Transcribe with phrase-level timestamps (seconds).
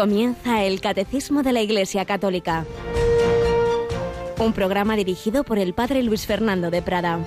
[0.00, 2.64] Comienza el Catecismo de la Iglesia Católica.
[4.38, 7.18] Un programa dirigido por el Padre Luis Fernando de Prada.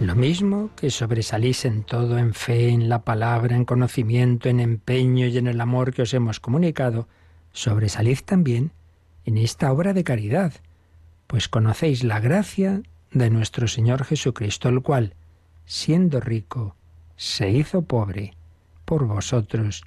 [0.00, 5.26] Lo mismo que sobresalís en todo, en fe, en la palabra, en conocimiento, en empeño
[5.26, 7.08] y en el amor que os hemos comunicado,
[7.52, 8.72] sobresalid también
[9.26, 10.54] en esta obra de caridad,
[11.26, 15.14] pues conocéis la gracia de nuestro Señor Jesucristo, el cual,
[15.64, 16.76] siendo rico,
[17.16, 18.34] se hizo pobre
[18.84, 19.84] por vosotros,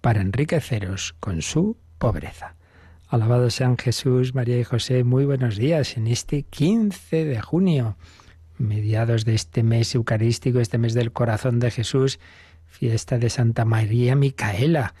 [0.00, 2.54] para enriqueceros con su pobreza.
[3.08, 7.96] Alabado sean Jesús, María y José, muy buenos días en este 15 de junio,
[8.58, 12.20] mediados de este mes eucarístico, este mes del corazón de Jesús,
[12.66, 14.94] fiesta de Santa María Micaela,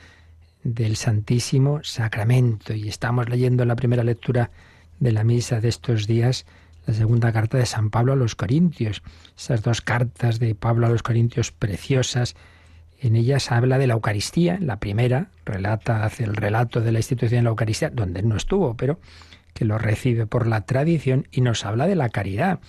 [0.62, 2.74] del Santísimo Sacramento.
[2.74, 4.50] Y estamos leyendo la primera lectura
[5.00, 6.46] de la misa de estos días,
[6.86, 9.02] la segunda carta de San Pablo a los Corintios.
[9.36, 12.36] Esas dos cartas de Pablo a los Corintios preciosas,
[13.00, 14.58] en ellas habla de la Eucaristía.
[14.60, 18.76] La primera relata, hace el relato de la institución de la Eucaristía, donde no estuvo,
[18.76, 19.00] pero
[19.52, 22.60] que lo recibe por la tradición y nos habla de la caridad.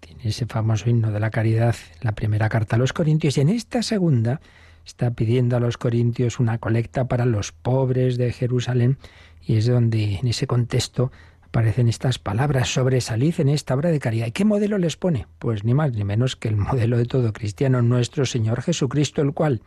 [0.00, 3.48] Tiene ese famoso himno de la caridad, la primera carta a los Corintios, y en
[3.48, 4.40] esta segunda
[4.84, 8.98] está pidiendo a los corintios una colecta para los pobres de Jerusalén
[9.40, 11.10] y es donde en ese contexto
[11.54, 14.26] aparecen estas palabras, sobresalid en esta obra de caridad.
[14.26, 15.28] ¿Y qué modelo les pone?
[15.38, 19.34] Pues ni más ni menos que el modelo de todo cristiano, nuestro Señor Jesucristo, el
[19.34, 19.62] cual,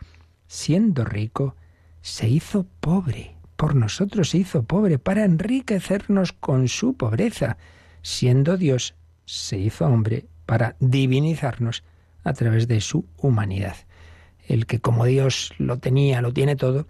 [0.46, 1.56] siendo rico,
[2.02, 3.36] se hizo pobre.
[3.56, 7.56] Por nosotros se hizo pobre para enriquecernos con su pobreza.
[8.02, 8.94] Siendo Dios,
[9.24, 11.84] se hizo hombre para divinizarnos
[12.22, 13.76] a través de su humanidad
[14.46, 16.86] el que como Dios lo tenía, lo tiene todo,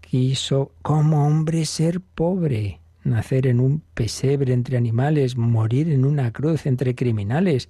[0.00, 6.66] quiso como hombre ser pobre, nacer en un pesebre entre animales, morir en una cruz
[6.66, 7.68] entre criminales.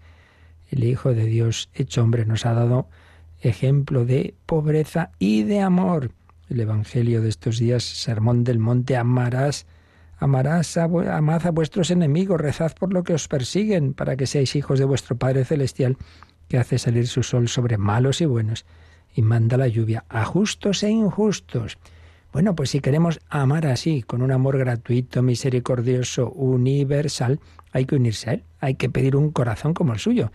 [0.70, 2.88] El Hijo de Dios hecho hombre nos ha dado
[3.40, 6.12] ejemplo de pobreza y de amor.
[6.48, 9.66] El Evangelio de estos días, Sermón del Monte, amarás,
[10.18, 14.54] amarás, a, amad a vuestros enemigos, rezad por lo que os persiguen, para que seáis
[14.54, 15.96] hijos de vuestro Padre Celestial,
[16.48, 18.66] que hace salir su sol sobre malos y buenos
[19.14, 21.78] y manda la lluvia a justos e injustos.
[22.32, 27.40] Bueno, pues si queremos amar así, con un amor gratuito, misericordioso, universal,
[27.72, 30.32] hay que unirse a Él, hay que pedir un corazón como el suyo.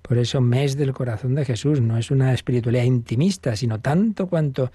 [0.00, 4.70] Por eso mes del corazón de Jesús no es una espiritualidad intimista, sino tanto cuanto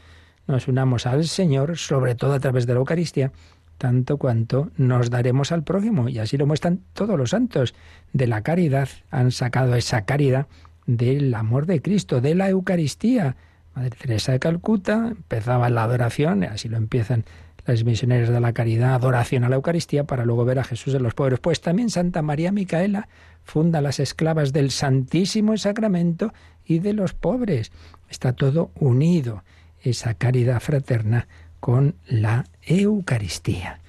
[0.47, 3.31] nos unamos al Señor, sobre todo a través de la Eucaristía,
[3.77, 6.09] tanto cuanto nos daremos al prójimo.
[6.09, 7.73] Y así lo muestran todos los santos.
[8.11, 10.47] De la caridad han sacado esa caridad
[10.85, 13.37] del amor de Cristo, de la Eucaristía.
[13.75, 17.25] Madre Teresa de Calcuta empezaba la adoración, así lo empiezan
[17.65, 21.03] las misioneras de la caridad, adoración a la Eucaristía para luego ver a Jesús en
[21.03, 21.39] los pobres.
[21.39, 23.09] Pues también Santa María Micaela
[23.43, 26.33] funda las esclavas del Santísimo Sacramento
[26.63, 27.71] y de los pobres.
[28.09, 29.43] Está todo unido,
[29.81, 31.27] esa caridad fraterna
[31.59, 33.81] con la Eucaristía.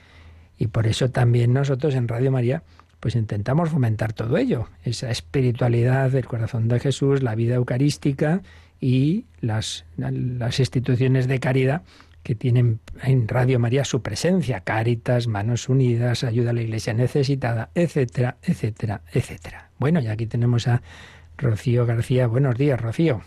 [0.58, 2.62] Y por eso también nosotros en Radio María
[3.06, 8.42] pues intentamos fomentar todo ello, esa espiritualidad del corazón de Jesús, la vida eucarística
[8.80, 11.82] y las, las instituciones de caridad
[12.24, 17.70] que tienen en Radio María su presencia, Cáritas, Manos Unidas, Ayuda a la Iglesia Necesitada,
[17.76, 19.70] etcétera, etcétera, etcétera.
[19.78, 20.82] Bueno, y aquí tenemos a
[21.38, 22.26] Rocío García.
[22.26, 23.22] Buenos días, Rocío.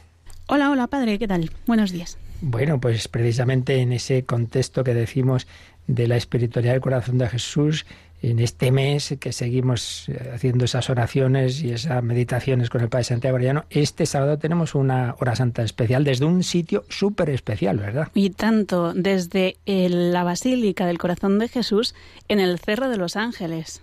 [0.48, 1.52] Hola, hola, padre, ¿qué tal?
[1.68, 2.18] Buenos días.
[2.42, 5.48] Bueno, pues precisamente en ese contexto que decimos
[5.88, 7.86] de la espiritualidad del corazón de Jesús
[8.22, 13.06] en este mes que seguimos eh, haciendo esas oraciones y esas meditaciones con el Padre
[13.06, 18.10] Santiago Arellano, este sábado tenemos una hora santa especial desde un sitio súper especial, ¿verdad?
[18.14, 21.96] Y tanto, desde la Basílica del Corazón de Jesús
[22.28, 23.82] en el Cerro de los Ángeles.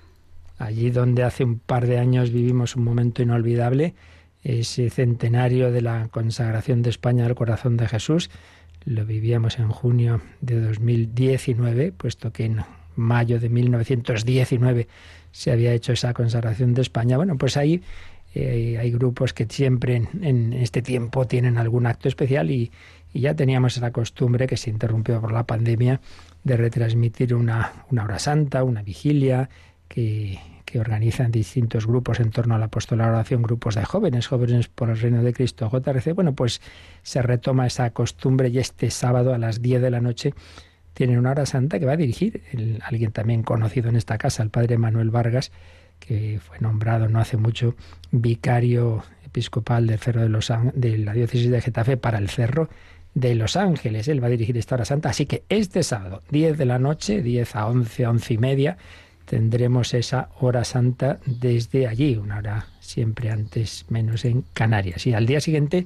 [0.58, 3.94] Allí donde hace un par de años vivimos un momento inolvidable,
[4.42, 8.30] ese centenario de la consagración de España al Corazón de Jesús,
[8.84, 12.64] lo vivíamos en junio de 2019, puesto que en
[12.96, 14.88] mayo de 1919
[15.32, 17.16] se había hecho esa consagración de España.
[17.16, 17.82] Bueno, pues ahí
[18.34, 22.70] eh, hay grupos que siempre en, este tiempo tienen algún acto especial y,
[23.14, 26.02] ya teníamos esa costumbre que se interrumpió por la pandemia
[26.44, 29.48] de retransmitir una, una hora santa, una vigilia
[29.88, 34.68] que, que organizan distintos grupos en torno a la apostolado oración, grupos de jóvenes, jóvenes
[34.68, 36.12] por el reino de Cristo, JRC.
[36.12, 36.60] Bueno, pues
[37.02, 40.34] se retoma esa costumbre y este sábado a las 10 de la noche
[40.96, 42.42] tienen una hora santa que va a dirigir
[42.80, 45.52] alguien también conocido en esta casa, el padre Manuel Vargas,
[45.98, 47.74] que fue nombrado no hace mucho
[48.12, 52.70] vicario episcopal del Cerro de, los, de la diócesis de Getafe para el Cerro
[53.12, 54.08] de Los Ángeles.
[54.08, 55.10] Él va a dirigir esta hora santa.
[55.10, 58.78] Así que este sábado, 10 de la noche, 10 a 11, 11 y media,
[59.26, 65.06] tendremos esa hora santa desde allí, una hora siempre antes menos en Canarias.
[65.06, 65.84] Y al día siguiente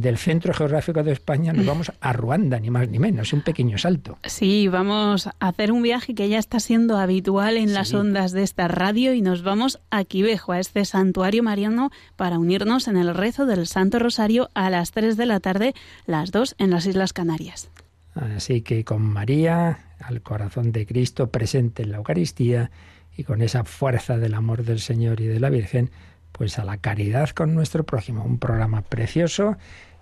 [0.00, 3.78] del centro geográfico de España nos vamos a Ruanda, ni más ni menos, un pequeño
[3.78, 4.18] salto.
[4.24, 8.42] Sí, vamos a hacer un viaje que ya está siendo habitual en las ondas de
[8.42, 13.14] esta radio y nos vamos a Quivejo, a este santuario mariano, para unirnos en el
[13.14, 15.74] rezo del Santo Rosario a las 3 de la tarde,
[16.06, 17.70] las 2 en las Islas Canarias.
[18.14, 22.70] Así que con María, al corazón de Cristo presente en la Eucaristía
[23.16, 25.90] y con esa fuerza del amor del Señor y de la Virgen,
[26.36, 28.24] pues a la caridad con nuestro prójimo.
[28.24, 29.56] Un programa precioso.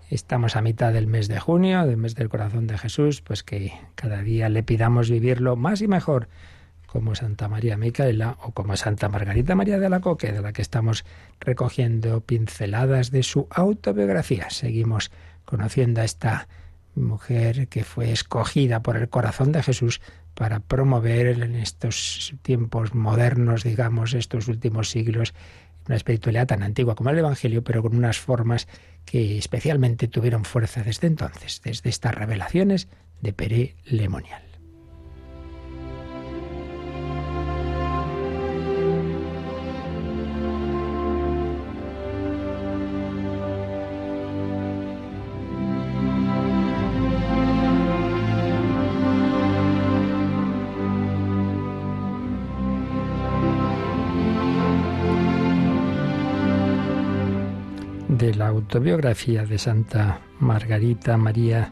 [0.08, 3.72] Estamos a mitad del mes de junio, del mes del corazón de Jesús, pues que
[3.94, 6.28] cada día le pidamos vivirlo más y mejor
[6.86, 11.04] como Santa María Micaela o como Santa Margarita María de Alacoque, de la que estamos
[11.38, 14.48] recogiendo pinceladas de su autobiografía.
[14.48, 15.10] Seguimos
[15.44, 16.48] conociendo a esta
[16.94, 20.00] mujer que fue escogida por el corazón de Jesús
[20.34, 25.34] para promover en estos tiempos modernos, digamos, estos últimos siglos,
[25.86, 28.68] una espiritualidad tan antigua como el Evangelio, pero con unas formas
[29.04, 32.88] que especialmente tuvieron fuerza desde entonces, desde estas revelaciones
[33.20, 34.51] de Pere Lemonial.
[58.72, 61.70] Autobiografía de Santa Margarita María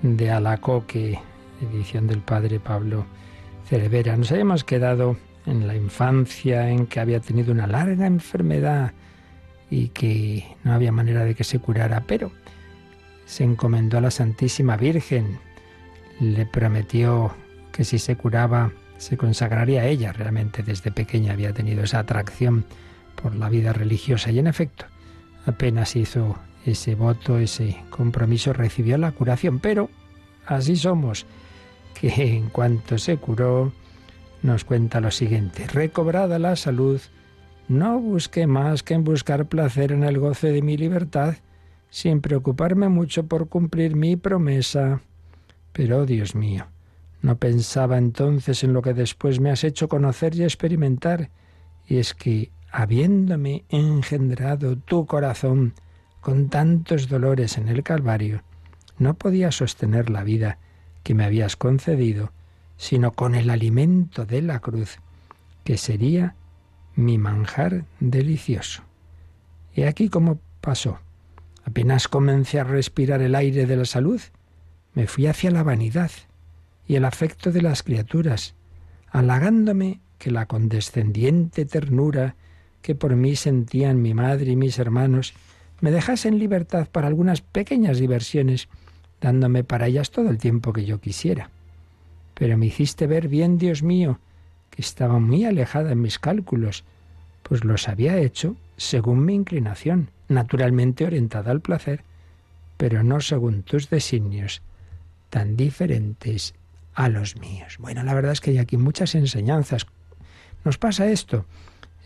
[0.00, 1.20] de Alacoque,
[1.60, 3.04] edición del padre Pablo
[3.68, 4.16] Cervera.
[4.16, 8.92] Nos habíamos quedado en la infancia en que había tenido una larga enfermedad
[9.68, 12.30] y que no había manera de que se curara, pero
[13.26, 15.38] se encomendó a la Santísima Virgen,
[16.20, 17.34] le prometió
[17.70, 20.14] que si se curaba se consagraría a ella.
[20.14, 22.64] Realmente desde pequeña había tenido esa atracción
[23.14, 24.86] por la vida religiosa y en efecto
[25.46, 29.58] apenas hizo ese voto, ese compromiso, recibió la curación.
[29.58, 29.90] Pero
[30.46, 31.26] así somos,
[32.00, 33.72] que en cuanto se curó,
[34.42, 37.00] nos cuenta lo siguiente, recobrada la salud,
[37.68, 41.36] no busqué más que en buscar placer en el goce de mi libertad,
[41.88, 45.00] sin preocuparme mucho por cumplir mi promesa.
[45.72, 46.66] Pero, Dios mío,
[47.22, 51.30] no pensaba entonces en lo que después me has hecho conocer y experimentar,
[51.86, 55.74] y es que habiéndome engendrado tu corazón
[56.20, 58.42] con tantos dolores en el Calvario,
[58.98, 60.58] no podía sostener la vida
[61.04, 62.32] que me habías concedido,
[62.76, 64.98] sino con el alimento de la cruz,
[65.62, 66.34] que sería
[66.96, 68.82] mi manjar delicioso.
[69.72, 70.98] Y aquí cómo pasó.
[71.64, 74.20] Apenas comencé a respirar el aire de la salud,
[74.94, 76.10] me fui hacia la vanidad
[76.88, 78.56] y el afecto de las criaturas,
[79.12, 82.34] halagándome que la condescendiente ternura
[82.84, 85.32] que por mí sentían mi madre y mis hermanos,
[85.80, 88.68] me dejasen libertad para algunas pequeñas diversiones,
[89.22, 91.48] dándome para ellas todo el tiempo que yo quisiera.
[92.34, 94.18] Pero me hiciste ver bien, Dios mío,
[94.68, 96.84] que estaba muy alejada en mis cálculos,
[97.42, 102.04] pues los había hecho según mi inclinación, naturalmente orientada al placer,
[102.76, 104.60] pero no según tus designios,
[105.30, 106.54] tan diferentes
[106.92, 107.78] a los míos.
[107.78, 109.86] Bueno, la verdad es que hay aquí muchas enseñanzas.
[110.66, 111.46] Nos pasa esto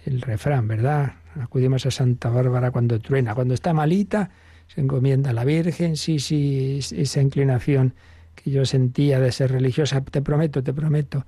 [0.09, 1.13] el refrán, ¿verdad?
[1.41, 4.31] Acudimos a Santa Bárbara cuando truena, cuando está malita,
[4.67, 7.95] se encomienda a la Virgen, sí, sí, esa inclinación
[8.35, 11.27] que yo sentía de ser religiosa, te prometo, te prometo,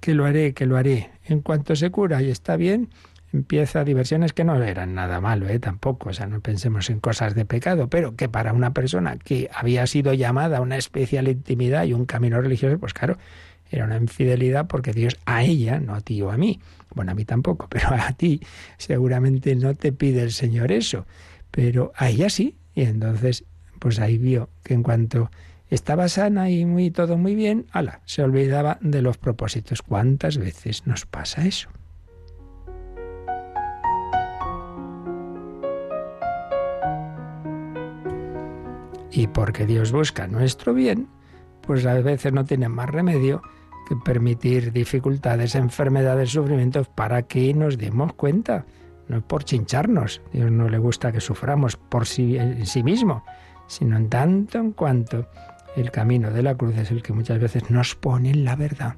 [0.00, 1.10] que lo haré, que lo haré.
[1.24, 2.88] En cuanto se cura y está bien,
[3.32, 5.58] empieza diversiones que no eran nada malo, ¿eh?
[5.58, 9.50] tampoco, o sea, no pensemos en cosas de pecado, pero que para una persona que
[9.54, 13.18] había sido llamada a una especial intimidad y un camino religioso, pues claro,
[13.70, 16.60] era una infidelidad porque Dios a ella, no a ti o a mí,
[16.96, 18.40] bueno, a mí tampoco, pero a ti
[18.78, 21.06] seguramente no te pide el Señor eso,
[21.52, 22.56] pero a ella sí.
[22.74, 23.44] Y entonces,
[23.78, 25.30] pues ahí vio que en cuanto
[25.70, 29.82] estaba sana y muy todo muy bien, ala, se olvidaba de los propósitos.
[29.82, 31.68] ¿Cuántas veces nos pasa eso?
[39.12, 41.08] Y porque Dios busca nuestro bien,
[41.62, 43.42] pues a veces no tiene más remedio
[43.86, 48.66] que permitir dificultades, enfermedades, sufrimientos para que nos demos cuenta.
[49.08, 53.24] No es por chincharnos, Dios no le gusta que suframos por sí, en sí mismo,
[53.68, 55.28] sino en tanto en cuanto
[55.76, 58.96] el camino de la cruz es el que muchas veces nos pone en la verdad.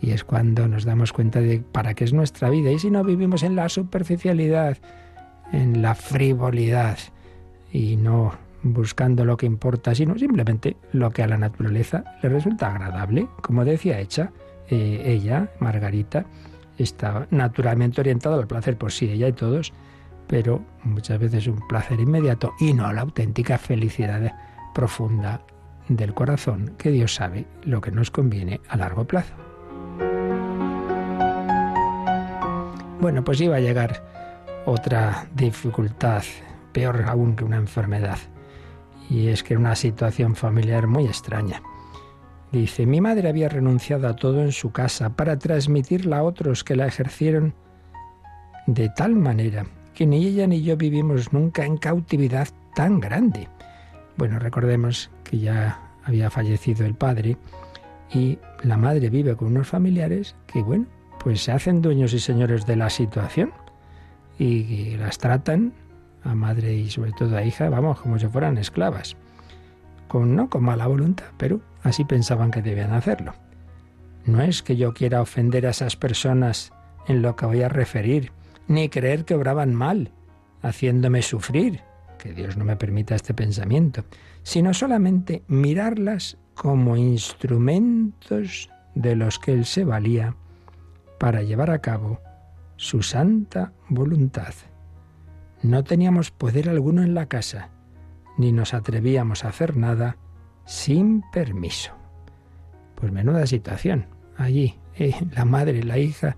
[0.00, 2.70] Y es cuando nos damos cuenta de para qué es nuestra vida.
[2.70, 4.78] Y si no vivimos en la superficialidad,
[5.52, 6.98] en la frivolidad,
[7.72, 8.32] y no
[8.62, 13.64] buscando lo que importa, sino simplemente lo que a la naturaleza le resulta agradable, como
[13.64, 14.32] decía Hecha,
[14.68, 16.26] eh, ella, Margarita,
[16.78, 19.72] está naturalmente orientada al placer, por sí, ella y todos,
[20.26, 24.32] pero muchas veces un placer inmediato y no la auténtica felicidad
[24.74, 25.42] profunda
[25.88, 29.34] del corazón, que Dios sabe lo que nos conviene a largo plazo.
[33.00, 34.00] Bueno, pues iba a llegar
[34.64, 36.22] otra dificultad,
[36.72, 38.18] peor aún que una enfermedad,
[39.12, 41.62] y es que una situación familiar muy extraña.
[42.50, 46.76] Dice, mi madre había renunciado a todo en su casa para transmitirla a otros que
[46.76, 47.54] la ejercieron
[48.66, 53.48] de tal manera que ni ella ni yo vivimos nunca en cautividad tan grande.
[54.16, 57.36] Bueno, recordemos que ya había fallecido el padre
[58.14, 60.86] y la madre vive con unos familiares que, bueno,
[61.22, 63.52] pues se hacen dueños y señores de la situación
[64.38, 65.74] y las tratan
[66.24, 69.16] a madre y sobre todo a hija, vamos, como si fueran esclavas.
[70.08, 73.34] Con, no con mala voluntad, pero así pensaban que debían hacerlo.
[74.24, 76.72] No es que yo quiera ofender a esas personas
[77.08, 78.32] en lo que voy a referir,
[78.68, 80.12] ni creer que obraban mal,
[80.62, 81.80] haciéndome sufrir,
[82.18, 84.04] que Dios no me permita este pensamiento,
[84.42, 90.36] sino solamente mirarlas como instrumentos de los que Él se valía
[91.18, 92.20] para llevar a cabo
[92.76, 94.54] su santa voluntad.
[95.62, 97.70] No teníamos poder alguno en la casa,
[98.36, 100.16] ni nos atrevíamos a hacer nada
[100.64, 101.92] sin permiso.
[102.96, 104.06] Pues menuda situación.
[104.36, 106.36] Allí, eh, la madre y la hija,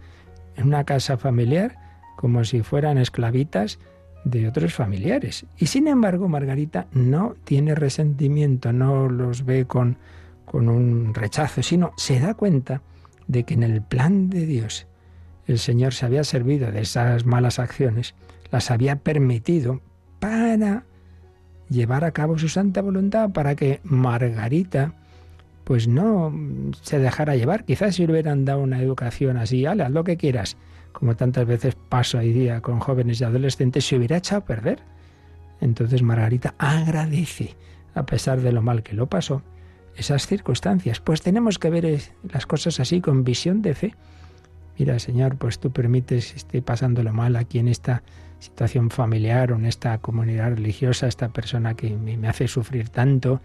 [0.56, 1.76] en una casa familiar,
[2.16, 3.78] como si fueran esclavitas
[4.24, 5.46] de otros familiares.
[5.58, 9.98] Y sin embargo, Margarita no tiene resentimiento, no los ve con,
[10.44, 12.82] con un rechazo, sino se da cuenta
[13.26, 14.86] de que en el plan de Dios
[15.46, 18.14] el Señor se había servido de esas malas acciones,
[18.54, 19.80] las había permitido
[20.20, 20.84] para
[21.68, 24.94] llevar a cabo su santa voluntad, para que Margarita
[25.64, 26.32] pues no
[26.82, 27.64] se dejara llevar.
[27.64, 30.56] Quizás si hubieran dado una educación así, haz lo que quieras,
[30.92, 34.78] como tantas veces paso hoy día con jóvenes y adolescentes, se hubiera echado a perder.
[35.60, 37.56] Entonces Margarita agradece,
[37.92, 39.42] a pesar de lo mal que lo pasó,
[39.96, 41.00] esas circunstancias.
[41.00, 42.00] Pues tenemos que ver
[42.32, 43.94] las cosas así con visión de fe.
[44.78, 48.02] Mira, Señor, pues tú permites, estoy pasándolo mal aquí en esta
[48.40, 53.40] situación familiar o en esta comunidad religiosa, esta persona que me, hace sufrir tanto.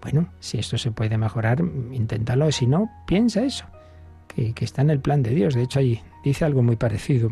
[0.00, 1.62] Bueno, si esto se puede mejorar,
[1.92, 2.50] inténtalo.
[2.50, 3.66] Si no, piensa eso,
[4.26, 5.54] que, que está en el plan de Dios.
[5.54, 7.30] De hecho, ahí dice algo muy parecido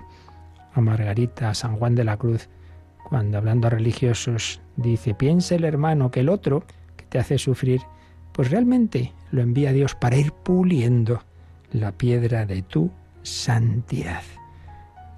[0.73, 2.49] a Margarita, a San Juan de la Cruz,
[3.09, 6.63] cuando hablando a religiosos dice, piensa el hermano que el otro
[6.97, 7.81] que te hace sufrir,
[8.33, 11.23] pues realmente lo envía Dios para ir puliendo
[11.73, 12.91] la piedra de tu
[13.23, 14.23] santidad.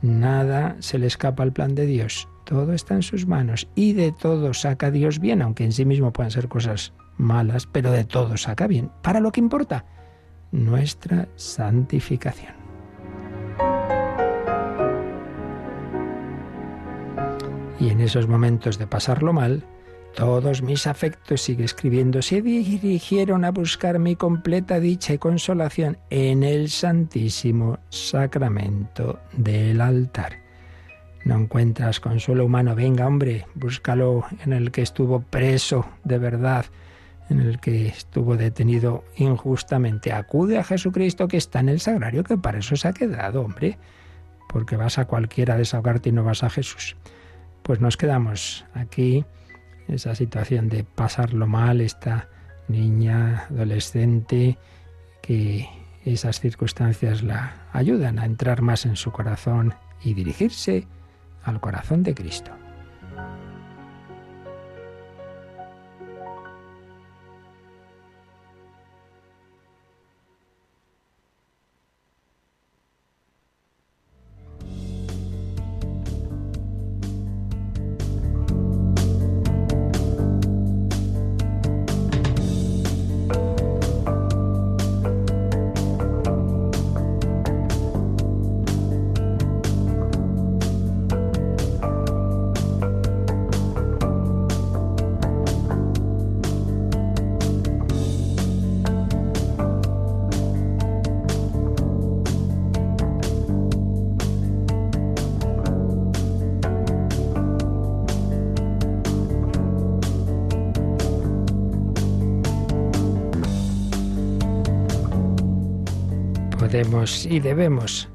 [0.03, 4.13] Nada se le escapa al plan de Dios, todo está en sus manos y de
[4.13, 8.37] todo saca Dios bien, aunque en sí mismo puedan ser cosas malas, pero de todo
[8.37, 9.85] saca bien, para lo que importa,
[10.51, 12.55] nuestra santificación.
[17.79, 19.65] Y en esos momentos de pasarlo mal,
[20.15, 26.43] todos mis afectos, sigue escribiendo, se dirigieron a buscar mi completa dicha y consolación en
[26.43, 30.39] el Santísimo Sacramento del altar.
[31.25, 36.67] No encuentras consuelo humano, venga hombre, búscalo en el que estuvo preso de verdad,
[37.31, 40.13] en el que estuvo detenido injustamente.
[40.13, 43.79] Acude a Jesucristo que está en el sagrario, que para eso se ha quedado, hombre,
[44.49, 46.97] porque vas a cualquiera a desahogarte y no vas a Jesús
[47.63, 49.25] pues nos quedamos aquí,
[49.89, 52.29] esa situación de pasarlo mal, esta
[52.69, 54.59] niña, adolescente,
[55.21, 55.69] que
[56.05, 60.87] esas circunstancias la ayudan a entrar más en su corazón y dirigirse
[61.45, 62.53] al corazón de Cristo.
[116.73, 118.09] Y debemos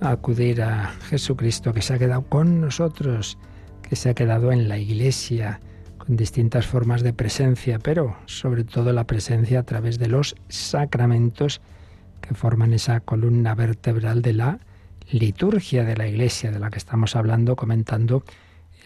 [0.00, 3.38] acudir a Jesucristo que se ha quedado con nosotros,
[3.82, 5.58] que se ha quedado en la iglesia,
[5.98, 11.60] con distintas formas de presencia, pero sobre todo la presencia a través de los sacramentos
[12.20, 14.60] que forman esa columna vertebral de la
[15.10, 18.22] liturgia de la Iglesia, de la que estamos hablando, comentando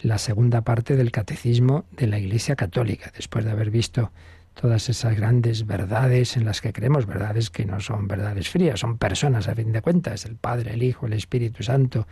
[0.00, 4.10] la segunda parte del catecismo de la Iglesia Católica, después de haber visto
[4.54, 8.98] todas esas grandes verdades en las que creemos, verdades que no son verdades frías, son
[8.98, 12.06] personas a fin de cuentas, el Padre, el Hijo, el Espíritu Santo,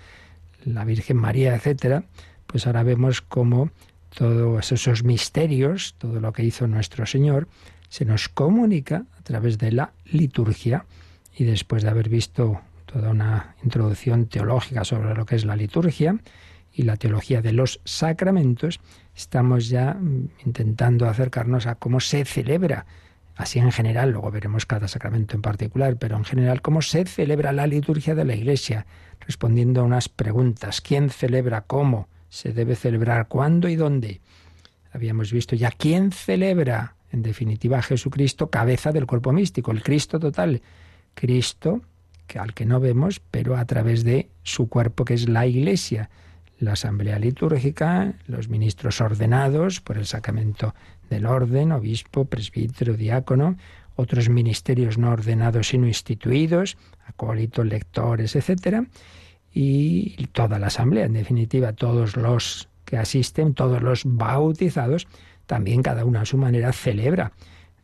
[0.64, 2.04] la Virgen María, etcétera,
[2.46, 3.70] pues ahora vemos cómo
[4.14, 7.48] todos esos misterios, todo lo que hizo nuestro Señor,
[7.88, 10.86] se nos comunica a través de la liturgia
[11.36, 16.18] y después de haber visto toda una introducción teológica sobre lo que es la liturgia
[16.72, 18.80] y la teología de los sacramentos,
[19.14, 22.86] estamos ya mm, intentando acercarnos a cómo se celebra,
[23.36, 27.52] así en general, luego veremos cada sacramento en particular, pero en general, cómo se celebra
[27.52, 28.86] la liturgia de la Iglesia,
[29.20, 30.80] respondiendo a unas preguntas.
[30.80, 31.62] ¿Quién celebra?
[31.62, 32.08] ¿Cómo?
[32.28, 33.28] ¿Se debe celebrar?
[33.28, 34.20] ¿Cuándo y dónde?
[34.92, 40.62] Habíamos visto ya quién celebra, en definitiva, Jesucristo, cabeza del cuerpo místico, el Cristo total.
[41.14, 41.82] Cristo,
[42.26, 46.10] que al que no vemos, pero a través de su cuerpo, que es la Iglesia
[46.60, 50.74] la asamblea litúrgica, los ministros ordenados por el sacramento
[51.08, 53.56] del orden, obispo, presbítero, diácono,
[53.96, 56.76] otros ministerios no ordenados sino instituidos,
[57.06, 58.86] acólitos, lectores, etcétera,
[59.52, 65.08] y toda la asamblea, en definitiva, todos los que asisten, todos los bautizados,
[65.46, 67.32] también cada uno a su manera celebra,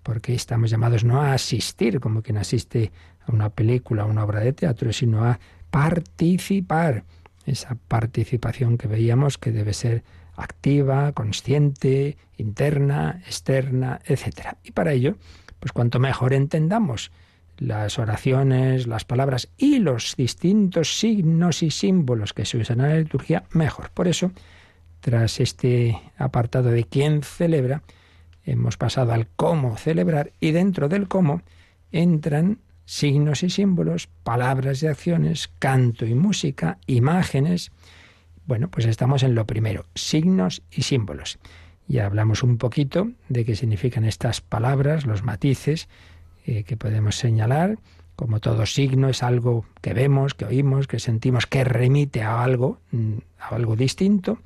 [0.03, 2.93] porque estamos llamados no a asistir como quien asiste
[3.27, 5.41] a una película, a una obra de teatro, sino a
[5.71, 7.03] participar
[7.47, 10.03] esa participación que veíamos que debe ser
[10.37, 14.57] activa, consciente, interna, externa, etc.
[14.65, 15.17] Y para ello,
[15.61, 17.11] pues cuanto mejor entendamos
[17.59, 22.99] las oraciones, las palabras y los distintos signos y símbolos que se usan en la
[22.99, 23.91] liturgia, mejor.
[23.91, 24.33] Por eso,
[25.01, 27.83] tras este apartado de quién celebra,
[28.45, 31.43] hemos pasado al cómo celebrar y dentro del cómo
[31.93, 37.73] entran signos y símbolos, palabras y acciones, canto y música, imágenes.
[38.47, 41.39] Bueno, pues estamos en lo primero, signos y símbolos.
[41.89, 45.89] Ya hablamos un poquito de qué significan estas palabras, los matices
[46.47, 47.79] eh, que podemos señalar.
[48.15, 52.79] Como todo signo es algo que vemos, que oímos, que sentimos, que remite a algo,
[52.93, 54.39] mm, a algo distinto.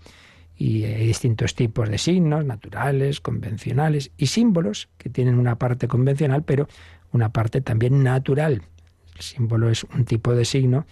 [0.56, 6.42] Y hay distintos tipos de signos, naturales, convencionales, y símbolos que tienen una parte convencional,
[6.42, 6.68] pero
[7.12, 8.62] una parte también natural.
[9.16, 10.86] El símbolo es un tipo de signo,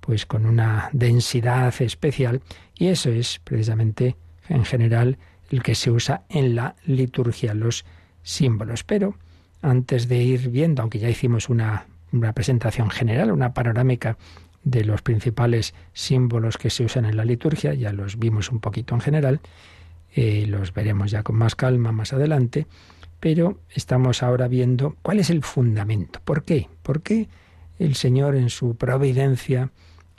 [0.00, 2.42] pues con una densidad especial,
[2.76, 4.16] y eso es precisamente
[4.48, 5.18] en general
[5.50, 7.84] el que se usa en la liturgia, los
[8.22, 8.84] símbolos.
[8.84, 9.16] Pero
[9.60, 14.16] antes de ir viendo, aunque ya hicimos una, una presentación general, una panorámica
[14.64, 18.94] de los principales símbolos que se usan en la liturgia, ya los vimos un poquito
[18.94, 19.40] en general,
[20.14, 22.66] eh, los veremos ya con más calma más adelante,
[23.22, 26.20] pero estamos ahora viendo cuál es el fundamento.
[26.24, 26.68] ¿Por qué?
[26.82, 27.28] ¿Por qué
[27.78, 29.70] el Señor en su providencia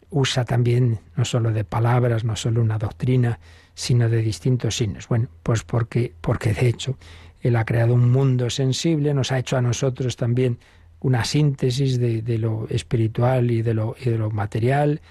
[0.10, 3.42] usa también no solo de palabras, no solo una doctrina,
[3.74, 5.10] sino de distintos signos?
[5.10, 6.98] Bueno, pues porque, porque de hecho
[7.42, 10.60] Él ha creado un mundo sensible, nos ha hecho a nosotros también
[11.02, 13.96] una síntesis de, lo espiritual y de lo,
[14.32, 15.02] material,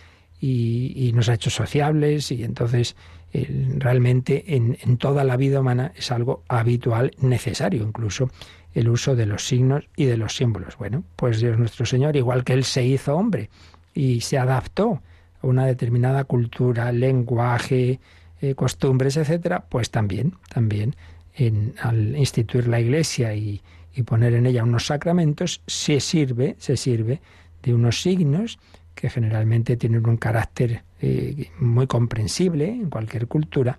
[0.40, 2.96] y, y, nos ha hecho sociables, y entonces
[3.32, 8.30] realmente en, en toda la vida humana es algo habitual, necesario incluso
[8.74, 10.76] el uso de los signos y de los símbolos.
[10.76, 13.50] Bueno, pues Dios nuestro Señor, igual que Él se hizo hombre
[13.94, 15.02] y se adaptó
[15.42, 18.00] a una determinada cultura, lenguaje,
[18.40, 20.96] eh, costumbres, etcétera, pues también, también
[21.34, 23.60] en, al instituir la Iglesia y,
[23.94, 27.20] y poner en ella unos sacramentos, se sirve, se sirve
[27.62, 28.58] de unos signos
[28.94, 33.78] que generalmente tienen un carácter eh, muy comprensible en cualquier cultura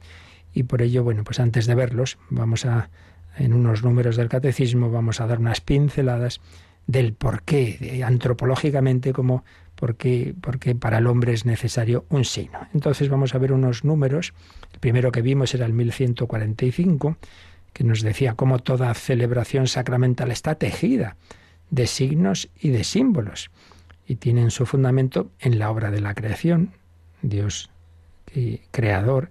[0.54, 2.90] y por ello, bueno, pues antes de verlos, vamos a,
[3.38, 6.42] en unos números del catecismo, vamos a dar unas pinceladas
[6.86, 9.44] del por qué, antropológicamente, como
[9.76, 12.68] por qué, porque para el hombre es necesario un signo.
[12.74, 14.34] Entonces vamos a ver unos números.
[14.74, 17.18] El primero que vimos era el 1145,
[17.72, 21.16] que nos decía cómo toda celebración sacramental está tejida
[21.72, 23.50] de signos y de símbolos
[24.08, 26.72] y tienen su fundamento en la obra de la creación,
[27.22, 27.70] Dios
[28.72, 29.30] creador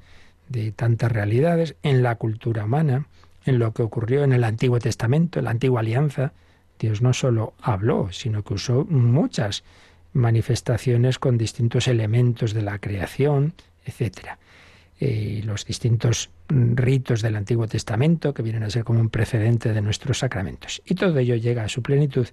[0.49, 3.07] de tantas realidades, en la cultura humana,
[3.45, 6.33] en lo que ocurrió en el Antiguo Testamento, en la Antigua Alianza.
[6.79, 9.65] Dios no solo habló, sino que usó muchas
[10.13, 13.55] manifestaciones con distintos elementos de la creación,
[13.85, 14.37] etc.
[15.01, 19.81] Eh, los distintos ritos del Antiguo Testamento, que vienen a ser como un precedente de
[19.81, 20.83] nuestros sacramentos.
[20.85, 22.29] Y todo ello llega a su plenitud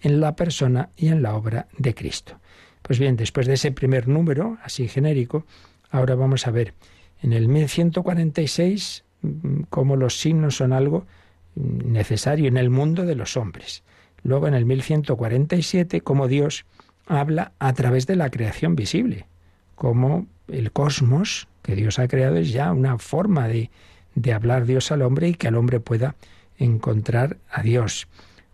[0.00, 2.38] en la persona y en la obra de Cristo.
[2.82, 5.44] Pues bien, después de ese primer número, así genérico,
[5.90, 6.74] ahora vamos a ver
[7.22, 11.06] en el 1146 mm, cómo los signos son algo
[11.54, 13.82] necesario en el mundo de los hombres.
[14.22, 16.66] luego en el 1147 cómo Dios
[17.06, 19.26] habla a través de la creación visible,
[19.74, 23.70] como el cosmos que Dios ha creado es ya una forma de,
[24.14, 26.16] de hablar Dios al hombre y que el hombre pueda
[26.58, 28.08] encontrar a Dios.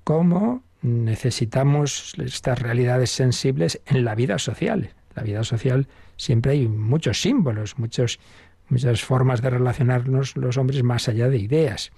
[0.04, 4.90] Cómo necesitamos estas realidades sensibles en la vida social.
[5.14, 8.18] La vida social siempre hay muchos símbolos, muchos,
[8.68, 11.92] muchas formas de relacionarnos los hombres más allá de ideas.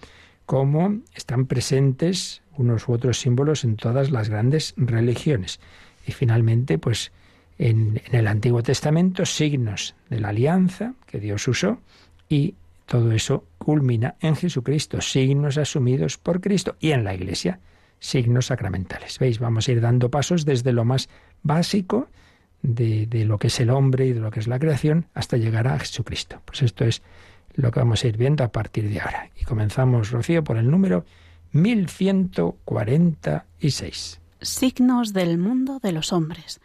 [0.46, 5.60] Cómo están presentes unos u otros símbolos en todas las grandes religiones.
[6.06, 7.12] Y finalmente, pues
[7.58, 11.80] en, en el Antiguo Testamento, signos de la alianza que Dios usó
[12.28, 12.54] y
[12.86, 17.60] todo eso culmina en Jesucristo, signos asumidos por Cristo y en la Iglesia,
[17.98, 19.18] signos sacramentales.
[19.18, 19.38] ¿Veis?
[19.38, 21.08] Vamos a ir dando pasos desde lo más
[21.42, 22.08] básico
[22.62, 25.36] de, de, lo que es el hombre y de lo que es la creación hasta
[25.36, 26.40] llegar a Jesucristo.
[26.44, 27.02] Pues esto es
[27.54, 29.30] lo que vamos a ir viendo a partir de ahora.
[29.36, 31.04] Y comenzamos, Rocío, por el número
[31.52, 34.20] 1146.
[34.40, 36.60] Signos del mundo de los hombres.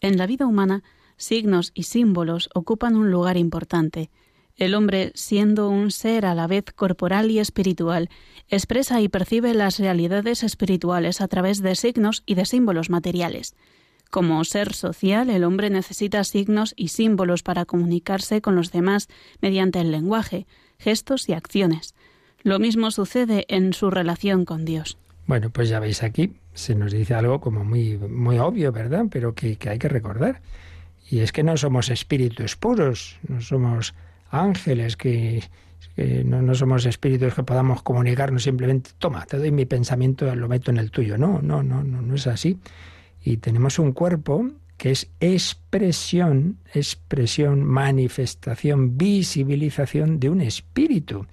[0.00, 0.82] En la vida humana,
[1.16, 4.10] signos y símbolos ocupan un lugar importante
[4.56, 8.10] el hombre, siendo un ser a la vez corporal y espiritual,
[8.48, 13.54] expresa y percibe las realidades espirituales a través de signos y de símbolos materiales.
[14.10, 19.08] Como ser social, el hombre necesita signos y símbolos para comunicarse con los demás
[19.40, 20.46] mediante el lenguaje,
[20.78, 21.94] gestos y acciones.
[22.42, 24.98] Lo mismo sucede en su relación con Dios.
[25.26, 29.06] Bueno, pues ya veis aquí, se nos dice algo como muy, muy obvio, ¿verdad?
[29.10, 30.42] Pero que, que hay que recordar.
[31.08, 33.94] Y es que no somos espíritus puros, no somos
[34.32, 35.42] ángeles, que,
[36.24, 40.78] no, somos espíritus que podamos comunicarnos simplemente, toma, te doy mi pensamiento, lo meto en
[40.78, 41.18] el tuyo.
[41.18, 42.58] No, no, no, no, no es así.
[43.22, 51.26] Y tenemos un cuerpo que es expresión, expresión, manifestación, visibilización de un espíritu.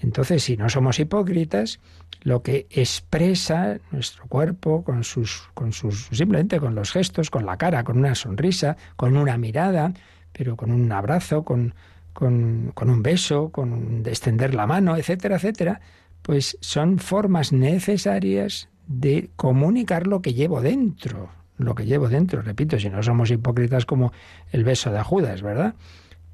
[0.00, 1.80] Entonces, si no somos hipócritas,
[2.22, 7.56] lo que expresa nuestro cuerpo con sus, con sus, simplemente con los gestos, con la
[7.56, 9.94] cara, con una sonrisa, con una mirada,
[10.32, 11.74] pero con un abrazo, con,
[12.14, 15.80] con, un beso, con extender la mano, etcétera, etcétera,
[16.22, 22.78] pues son formas necesarias de comunicar lo que llevo dentro, lo que llevo dentro, repito,
[22.78, 24.12] si no somos hipócritas como
[24.52, 25.74] el beso de Judas, ¿verdad?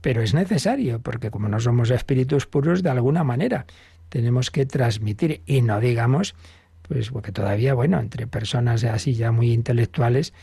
[0.01, 3.67] Pero es necesario, porque como no somos espíritus puros, de alguna manera
[4.09, 6.35] tenemos que transmitir, y no digamos,
[6.83, 10.35] pues porque todavía, bueno, entre personas así ya muy intelectuales,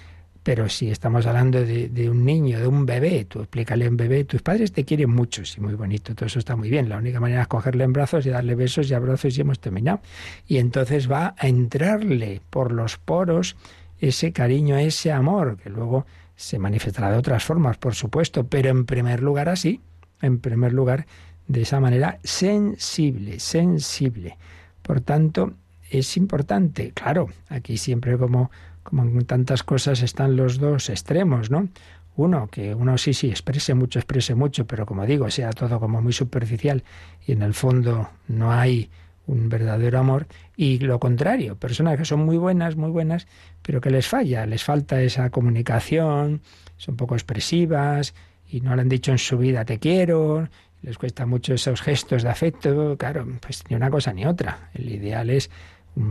[0.48, 4.24] pero si estamos hablando de, un niño, de un bebé, tú explícale a un bebé,
[4.24, 6.88] tus padres te quieren mucho, sí, muy bonito, todo eso está muy bien.
[6.88, 10.00] La única manera es cogerle en brazos y darle besos y abrazos y hemos terminado.
[10.48, 13.58] Y entonces va a entrarle por los poros
[14.00, 16.06] ese cariño, ese amor, que luego
[16.38, 19.82] se manifestará de otras formas, por supuesto, pero en primer lugar así,
[20.22, 21.08] en primer lugar,
[21.50, 24.38] de esa manera sensible, sensible.
[24.82, 25.56] Por tanto,
[25.90, 28.50] es importante, claro, aquí siempre como
[28.88, 31.67] como en tantas cosas están los dos extremos, ¿no?
[32.15, 36.02] Uno, que uno sí, sí, exprese mucho, exprese mucho, pero como digo, sea todo como
[36.02, 36.84] muy superficial
[37.26, 38.89] y en el fondo no hay
[39.28, 40.26] un verdadero amor.
[40.56, 43.28] Y lo contrario, personas que son muy buenas, muy buenas,
[43.62, 46.41] pero que les falla, les falta esa comunicación,
[46.78, 48.15] son poco expresivas
[48.50, 50.47] y no le han dicho en su vida te quiero,
[50.82, 54.69] les cuesta mucho esos gestos de afecto, claro, pues ni una cosa ni otra.
[54.73, 55.50] El ideal es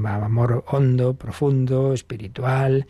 [0.07, 2.87] amor hondo, profundo, espiritual,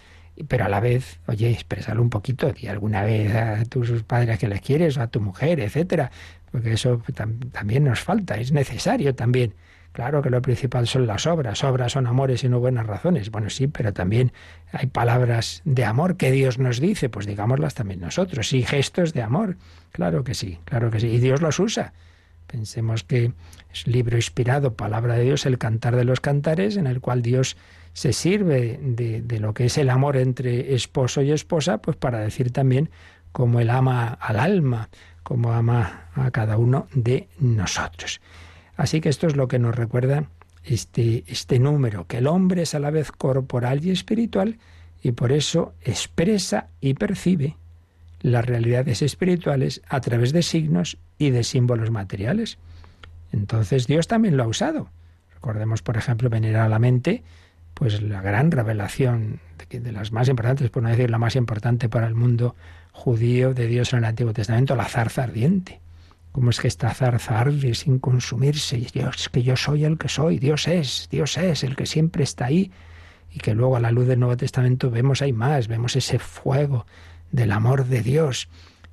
[0.48, 4.48] pero a la vez, oye, expresarlo un poquito, y alguna vez a tus padres que
[4.48, 6.10] les quieres, o a tu mujer, etcétera,
[6.50, 7.02] porque eso
[7.52, 9.54] también nos falta, es necesario también.
[9.92, 13.30] Claro que lo principal son las obras, obras son amores y no buenas razones.
[13.30, 14.30] Bueno, sí, pero también
[14.70, 19.22] hay palabras de amor que Dios nos dice, pues digámoslas también nosotros, sí, gestos de
[19.22, 19.56] amor,
[19.92, 21.94] claro que sí, claro que sí, y Dios los usa.
[22.46, 23.32] Pensemos que
[23.72, 27.56] es libro inspirado, palabra de Dios, el cantar de los cantares, en el cual Dios
[27.92, 32.52] se sirve de, lo que es el amor entre esposo y esposa, pues para decir
[32.52, 32.90] también
[33.32, 34.90] cómo él ama al alma,
[35.22, 38.20] cómo ama a cada uno de nosotros.
[38.76, 40.28] Así que esto es lo que nos recuerda
[40.62, 44.58] este, este número, que el hombre es a la vez corporal y espiritual
[45.02, 47.56] y por eso expresa y percibe
[48.20, 52.58] las realidades espirituales a través de signos y de símbolos materiales.
[53.32, 54.88] Entonces Dios también lo ha usado.
[55.34, 57.22] Recordemos, por ejemplo, venir a la mente
[57.76, 62.06] pues la gran revelación de, las más importantes, por no decir la más importante para
[62.06, 62.56] el mundo
[62.92, 65.80] judío de Dios en el Antiguo Testamento, la zarza ardiente.
[66.32, 68.78] ¿Cómo es que esta zarza arde sin consumirse?
[68.78, 72.46] Dios, que yo soy el que soy, Dios es, Dios es el que siempre está
[72.46, 72.72] ahí.
[73.30, 76.86] Y que luego a la luz del Nuevo Testamento vemos hay más, vemos ese fuego
[77.36, 78.48] del amor de Dios,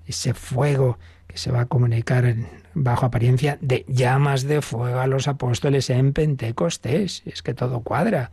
[0.06, 2.36] ese fuego que se va a comunicar
[2.74, 7.24] bajo apariencia de llamas de fuego a los apóstoles en Pentecostés.
[7.26, 8.32] Es que todo cuadra.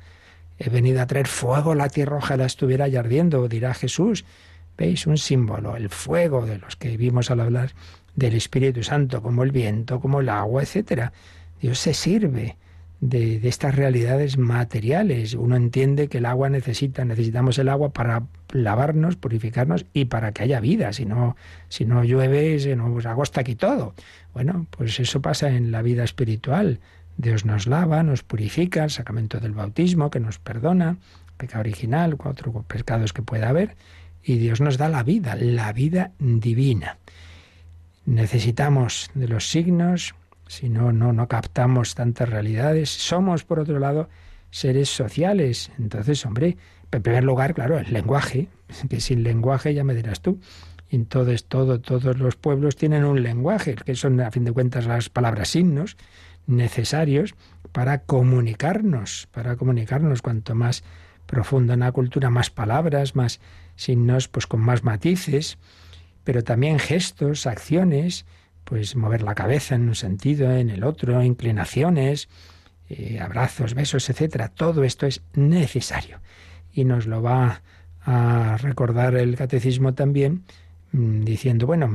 [0.58, 4.24] he venido a traer fuego a la tierra, ojalá estuviera ya ardiendo, dirá Jesús.
[4.76, 5.06] ¿Veis?
[5.06, 7.70] Un símbolo, el fuego de los que vimos al hablar
[8.16, 11.12] del Espíritu Santo, como el viento, como el agua, etcétera.
[11.62, 12.56] Dios se sirve
[13.00, 15.34] de, de, estas realidades materiales.
[15.34, 20.42] Uno entiende que el agua necesita, necesitamos el agua para lavarnos, purificarnos y para que
[20.42, 20.92] haya vida.
[20.92, 21.36] Si no,
[21.68, 23.94] si no llueve, se nos agosta aquí todo.
[24.34, 26.80] Bueno, pues eso pasa en la vida espiritual.
[27.16, 30.96] Dios nos lava, nos purifica, el sacramento del bautismo que nos perdona,
[31.36, 33.76] pecado original, cuatro pecados que pueda haber,
[34.22, 36.98] y Dios nos da la vida, la vida divina.
[38.06, 40.14] Necesitamos de los signos,
[40.46, 42.90] si no, no, no captamos tantas realidades.
[42.90, 44.08] Somos, por otro lado,
[44.50, 45.70] seres sociales.
[45.78, 46.56] Entonces, hombre,
[46.92, 48.48] en primer lugar, claro, el lenguaje,
[48.88, 50.40] que sin lenguaje ya me dirás tú.
[50.90, 55.08] Entonces todo, todos los pueblos tienen un lenguaje, que son a fin de cuentas las
[55.08, 55.96] palabras signos
[56.46, 57.34] necesarios
[57.70, 60.82] para comunicarnos, para comunicarnos cuanto más
[61.26, 63.40] profundo en la cultura, más palabras, más
[63.76, 65.58] signos, pues con más matices,
[66.24, 68.26] pero también gestos, acciones,
[68.64, 72.28] pues mover la cabeza en un sentido, en el otro, inclinaciones,
[72.88, 74.48] eh, abrazos, besos, etcétera.
[74.48, 76.20] Todo esto es necesario
[76.72, 77.62] y nos lo va
[78.02, 80.44] a recordar el catecismo también
[80.92, 81.88] mm, diciendo, bueno,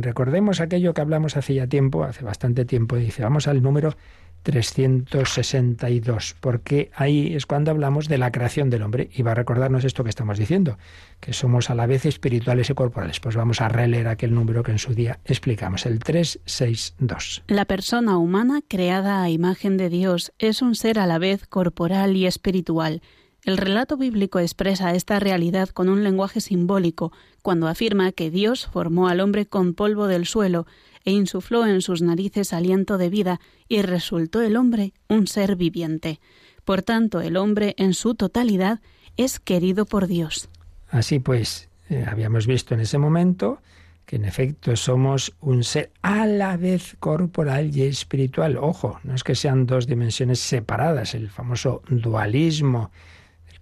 [0.00, 3.94] recordemos aquello que hablamos hace ya tiempo, hace bastante tiempo, dice, vamos al número
[4.42, 9.84] 362, porque ahí es cuando hablamos de la creación del hombre y va a recordarnos
[9.84, 10.78] esto que estamos diciendo,
[11.20, 13.20] que somos a la vez espirituales y corporales.
[13.20, 17.44] Pues vamos a releer aquel número que en su día explicamos, el 362.
[17.46, 22.16] La persona humana creada a imagen de Dios es un ser a la vez corporal
[22.16, 23.00] y espiritual
[23.44, 29.08] el relato bíblico expresa esta realidad con un lenguaje simbólico cuando afirma que Dios formó
[29.08, 30.66] al hombre con polvo del suelo
[31.04, 36.20] e insufló en sus narices aliento de vida y resultó el hombre un ser viviente.
[36.64, 38.80] Por tanto, el hombre en su totalidad
[39.16, 40.48] es querido por Dios.
[40.88, 43.60] Así pues, eh, habíamos visto en ese momento
[44.06, 48.56] que en efecto somos un ser a la vez corporal y espiritual.
[48.56, 52.92] Ojo, no es que sean dos dimensiones separadas, el famoso dualismo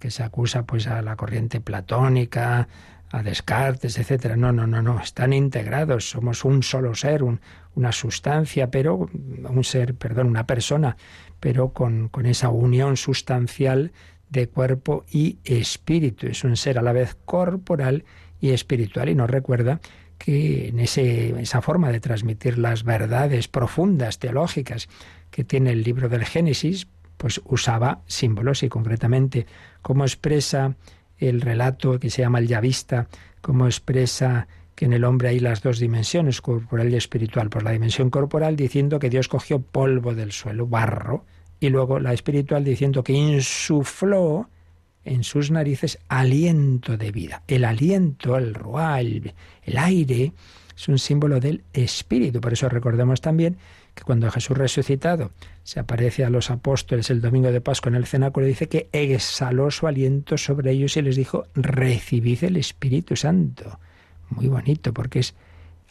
[0.01, 2.67] que se acusa pues a la corriente platónica,
[3.11, 4.35] a Descartes, etcétera.
[4.35, 7.23] No, no, no, no, están integrados, somos un solo ser,
[7.75, 9.07] una sustancia, pero
[9.49, 10.97] un ser, perdón, una persona,
[11.39, 13.91] pero con, con esa unión sustancial
[14.29, 16.27] de cuerpo y espíritu.
[16.27, 18.03] Es un ser a la vez corporal
[18.39, 19.81] y espiritual y nos recuerda
[20.17, 24.89] que en ese, esa forma de transmitir las verdades profundas teológicas
[25.29, 26.87] que tiene el libro del Génesis,
[27.21, 29.45] pues usaba símbolos y concretamente
[29.83, 30.75] cómo expresa
[31.19, 33.09] el relato que se llama el Yavista,
[33.41, 37.51] cómo expresa que en el hombre hay las dos dimensiones, corporal y espiritual.
[37.51, 41.23] Pues la dimensión corporal diciendo que Dios cogió polvo del suelo, barro,
[41.59, 44.49] y luego la espiritual diciendo que insufló
[45.03, 47.43] en sus narices aliento de vida.
[47.47, 50.33] El aliento, el rual, el aire,
[50.81, 52.41] es un símbolo del espíritu.
[52.41, 53.57] Por eso recordemos también
[53.93, 55.31] que cuando Jesús resucitado
[55.63, 59.69] se aparece a los apóstoles el domingo de Pascua en el cenáculo, dice que exhaló
[59.69, 63.79] su aliento sobre ellos y les dijo, recibid el Espíritu Santo.
[64.29, 65.35] Muy bonito, porque es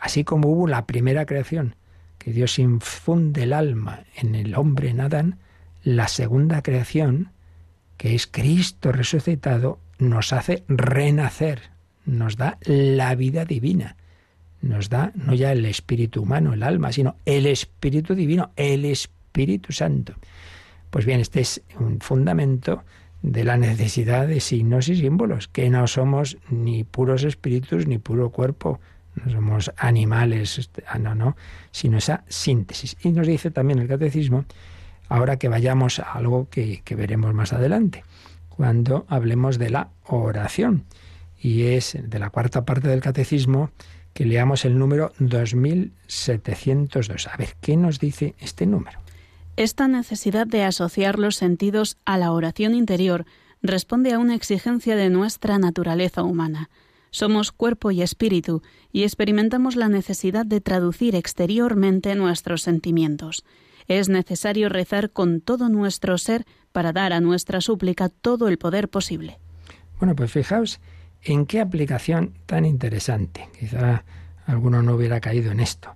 [0.00, 1.76] así como hubo la primera creación,
[2.18, 5.38] que Dios infunde el alma en el hombre, en Adán,
[5.84, 7.30] la segunda creación,
[7.96, 11.70] que es Cristo resucitado, nos hace renacer,
[12.06, 13.96] nos da la vida divina
[14.62, 19.72] nos da no ya el espíritu humano, el alma, sino el espíritu divino, el Espíritu
[19.72, 20.14] Santo.
[20.90, 22.82] Pues bien, este es un fundamento
[23.22, 28.30] de la necesidad de signos y símbolos, que no somos ni puros espíritus ni puro
[28.30, 28.80] cuerpo,
[29.14, 31.36] no somos animales, este, ah, no, no,
[31.70, 32.96] sino esa síntesis.
[33.02, 34.44] Y nos dice también el catecismo,
[35.08, 38.04] ahora que vayamos a algo que, que veremos más adelante,
[38.48, 40.84] cuando hablemos de la oración.
[41.42, 43.70] Y es de la cuarta parte del catecismo,
[44.20, 47.26] que leamos el número 2702.
[47.26, 48.98] A ver, ¿qué nos dice este número?
[49.56, 53.24] Esta necesidad de asociar los sentidos a la oración interior
[53.62, 56.68] responde a una exigencia de nuestra naturaleza humana.
[57.10, 58.60] Somos cuerpo y espíritu
[58.92, 63.46] y experimentamos la necesidad de traducir exteriormente nuestros sentimientos.
[63.88, 68.90] Es necesario rezar con todo nuestro ser para dar a nuestra súplica todo el poder
[68.90, 69.38] posible.
[69.98, 70.78] Bueno, pues fijaos
[71.22, 73.48] ¿En qué aplicación tan interesante?
[73.58, 74.04] Quizá
[74.46, 75.90] alguno no hubiera caído en esto.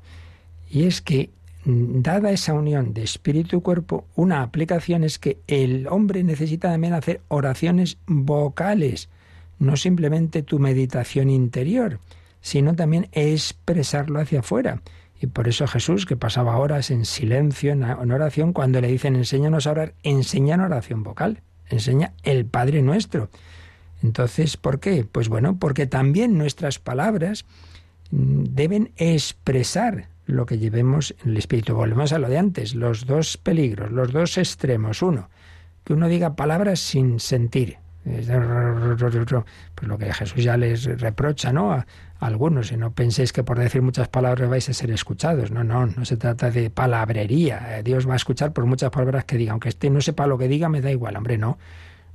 [0.71, 1.31] Y es que,
[1.65, 6.71] mm, dada esa unión de espíritu y cuerpo, una aplicación es que el hombre necesita
[6.71, 9.09] también hacer oraciones vocales,
[9.59, 12.01] no simplemente tu meditación interior,
[12.41, 14.83] sino también expresarlo hacia afuera.
[15.21, 19.67] Y por eso Jesús, que pasaba horas en silencio, en oración, cuando le dicen enséñanos
[19.67, 21.41] a orar, enseñan oración vocal.
[21.71, 23.31] enseña el Padre nuestro.
[24.05, 25.07] Entonces, ¿por qué?
[25.11, 27.47] Pues bueno, porque también nuestras palabras
[28.11, 31.75] mm, deben expresar lo que llevemos en el espíritu.
[31.75, 35.01] Volvemos a lo de antes, los dos peligros, los dos extremos.
[35.01, 35.31] Uno,
[35.85, 37.79] que uno diga palabras sin sentir.
[38.05, 41.73] Pues lo que Jesús ya les reprocha, ¿no?
[41.73, 41.87] A,
[42.21, 45.51] algunos, y no penséis que por decir muchas palabras vais a ser escuchados.
[45.51, 47.81] No, no, no se trata de palabrería.
[47.83, 50.49] Dios va a escuchar por muchas palabras que diga, aunque este no sepa lo que
[50.49, 51.57] diga, me da igual, hombre, no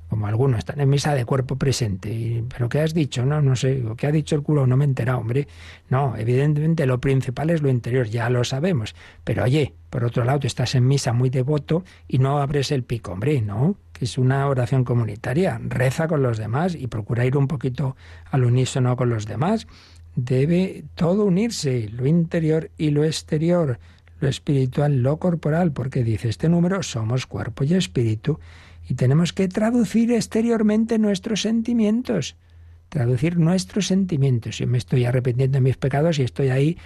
[0.09, 2.43] como algunos están en misa de cuerpo presente.
[2.49, 3.25] ¿Pero qué has dicho?
[3.25, 3.83] No, no sé.
[3.95, 4.65] ¿Qué ha dicho el culo?
[4.65, 5.47] No me he enterado, hombre.
[5.89, 8.95] No, evidentemente lo principal es lo interior, ya lo sabemos.
[9.23, 13.11] Pero oye, por otro lado, estás en misa muy devoto y no abres el pico,
[13.11, 13.75] hombre, ¿no?
[13.93, 15.61] Que es una oración comunitaria.
[15.63, 17.95] Reza con los demás y procura ir un poquito
[18.31, 19.67] al unísono con los demás.
[20.15, 23.79] Debe todo unirse, lo interior y lo exterior,
[24.19, 28.39] lo espiritual, lo corporal, porque dice este número, somos cuerpo y espíritu
[28.89, 32.35] y tenemos que traducir exteriormente nuestros sentimientos.
[32.89, 34.57] Traducir nuestros sentimientos.
[34.57, 36.77] Si me estoy arrepintiendo de mis pecados y estoy ahí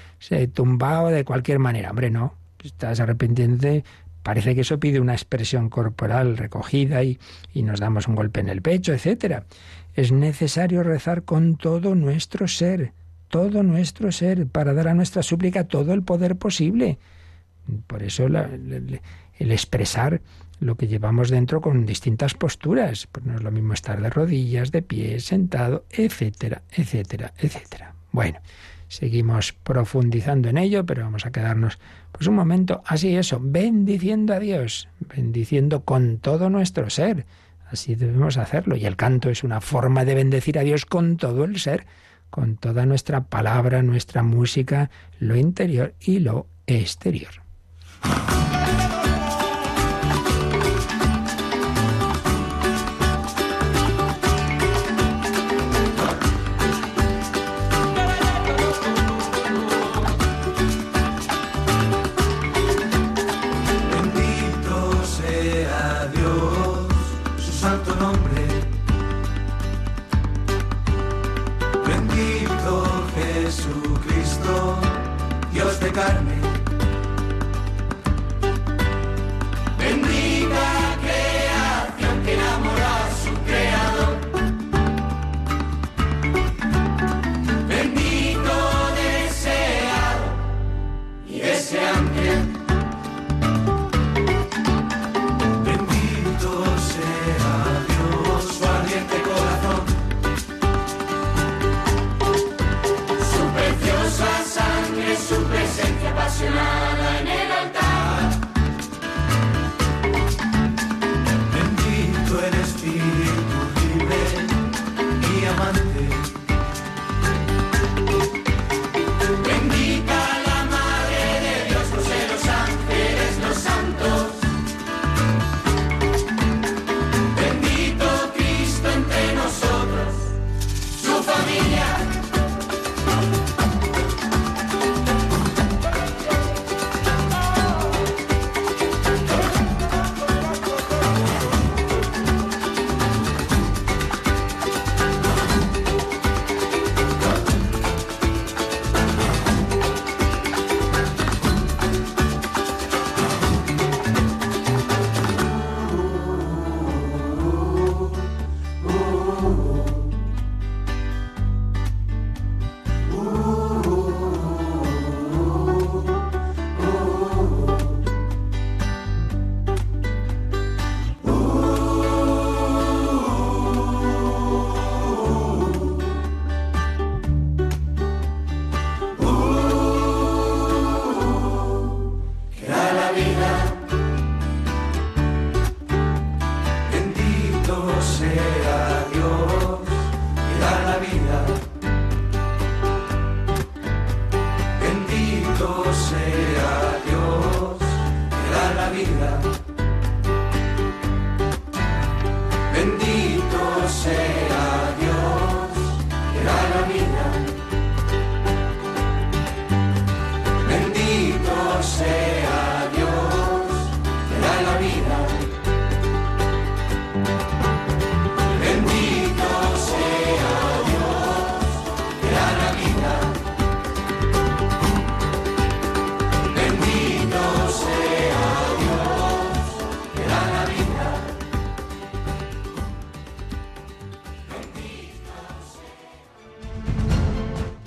[0.53, 1.91] tumbado de cualquier manera.
[1.91, 2.35] Hombre, no.
[2.61, 3.81] Estás arrepintiendo.
[4.21, 7.19] Parece que eso pide una expresión corporal recogida y,
[7.53, 9.45] y nos damos un golpe en el pecho, etcétera.
[9.95, 12.91] Es necesario rezar con todo nuestro ser,
[13.29, 16.99] todo nuestro ser, para dar a nuestra súplica todo el poder posible.
[17.87, 18.99] Por eso el
[19.39, 20.21] expresar
[20.63, 23.07] lo que llevamos dentro con distintas posturas.
[23.11, 27.95] Pues no es lo mismo estar de rodillas, de pie, sentado, etcétera, etcétera, etcétera.
[28.11, 28.39] Bueno,
[28.87, 31.79] seguimos profundizando en ello, pero vamos a quedarnos
[32.11, 37.25] pues un momento así eso, bendiciendo a Dios, bendiciendo con todo nuestro ser.
[37.69, 38.75] Así debemos hacerlo.
[38.75, 41.87] Y el canto es una forma de bendecir a Dios con todo el ser,
[42.29, 47.41] con toda nuestra palabra, nuestra música, lo interior y lo exterior.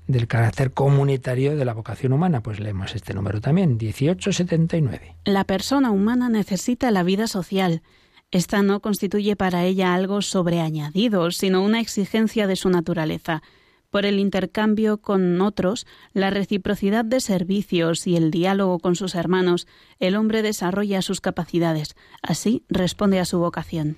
[0.06, 2.42] del carácter comunitario de la vocación humana.
[2.42, 5.16] Pues leemos este número también, 1879.
[5.24, 7.82] La persona humana necesita la vida social.
[8.30, 13.42] Esta no constituye para ella algo sobreañadido, sino una exigencia de su naturaleza
[13.90, 19.66] por el intercambio con otros, la reciprocidad de servicios y el diálogo con sus hermanos,
[19.98, 21.96] el hombre desarrolla sus capacidades.
[22.22, 23.96] Así responde a su vocación.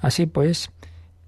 [0.00, 0.70] Así pues,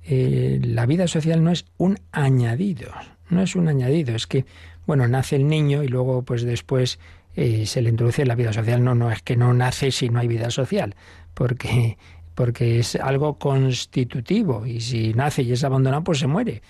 [0.05, 2.93] eh, la vida social no es un añadido,
[3.31, 4.45] no es un añadido, es que,
[4.87, 6.99] bueno, nace el niño y luego, pues después
[7.35, 8.83] eh, se le introduce la vida social.
[8.85, 10.95] No, no, es que no nace si no hay vida social,
[11.35, 11.97] porque
[12.39, 16.63] porque es algo constitutivo y si nace y es abandonado, pues se muere.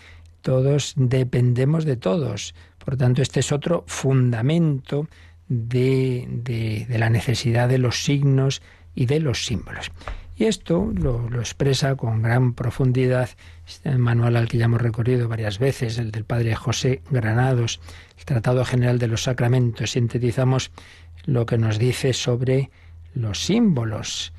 [0.42, 2.54] Todos dependemos de todos.
[2.84, 5.08] Por tanto, este es otro fundamento
[5.48, 8.62] de, la necesidad de los signos
[8.94, 9.90] y de los símbolos.
[10.36, 13.30] Y esto lo, expresa con gran profundidad
[13.66, 17.80] este manual al que ya hemos recorrido varias veces, el del padre José Granados,
[18.18, 19.92] el Tratado General de los Sacramentos.
[19.92, 20.70] Sintetizamos
[21.24, 22.70] lo que nos dice sobre
[23.14, 24.32] los símbolos.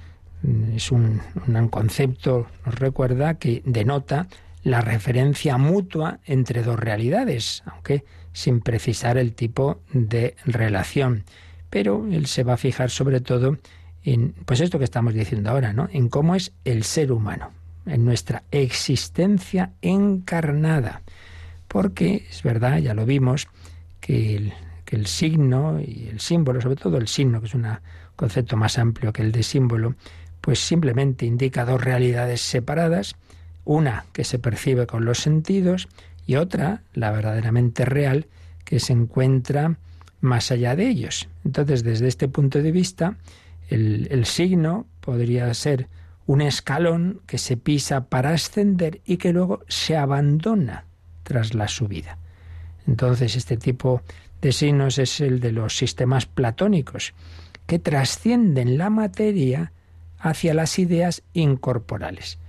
[0.73, 1.21] Es un
[1.69, 4.27] concepto, nos recuerda, que denota
[4.69, 11.23] la referencia mutua entre dos realidades, aunque sin precisar el tipo de relación.
[11.69, 13.57] Pero él se va a fijar sobre todo
[14.03, 15.89] en pues esto que estamos diciendo ahora, ¿no?
[15.91, 17.51] En cómo es el ser humano,
[17.85, 21.01] en nuestra existencia encarnada.
[21.67, 23.47] Porque es verdad, ya lo vimos,
[23.99, 24.53] que el,
[24.85, 27.67] que el signo y el símbolo, sobre todo el signo, que es un
[28.15, 29.95] concepto más amplio que el de símbolo,
[30.41, 33.15] pues simplemente indica dos realidades separadas,
[33.65, 35.87] una que se percibe con los sentidos
[36.25, 38.27] y otra, la verdaderamente real,
[38.63, 39.77] que se encuentra
[40.21, 41.27] más allá de ellos.
[41.45, 43.17] Entonces, desde este punto de vista,
[43.69, 45.87] el, signo podría ser
[46.25, 50.85] un escalón que se pisa para ascender y que luego se abandona
[51.23, 52.17] tras la subida.
[52.87, 54.01] Entonces, este tipo
[54.41, 57.13] de signos es el de los sistemas platónicos,
[57.65, 59.71] que trascienden la materia
[60.19, 62.39] hacia las ideas incorporales.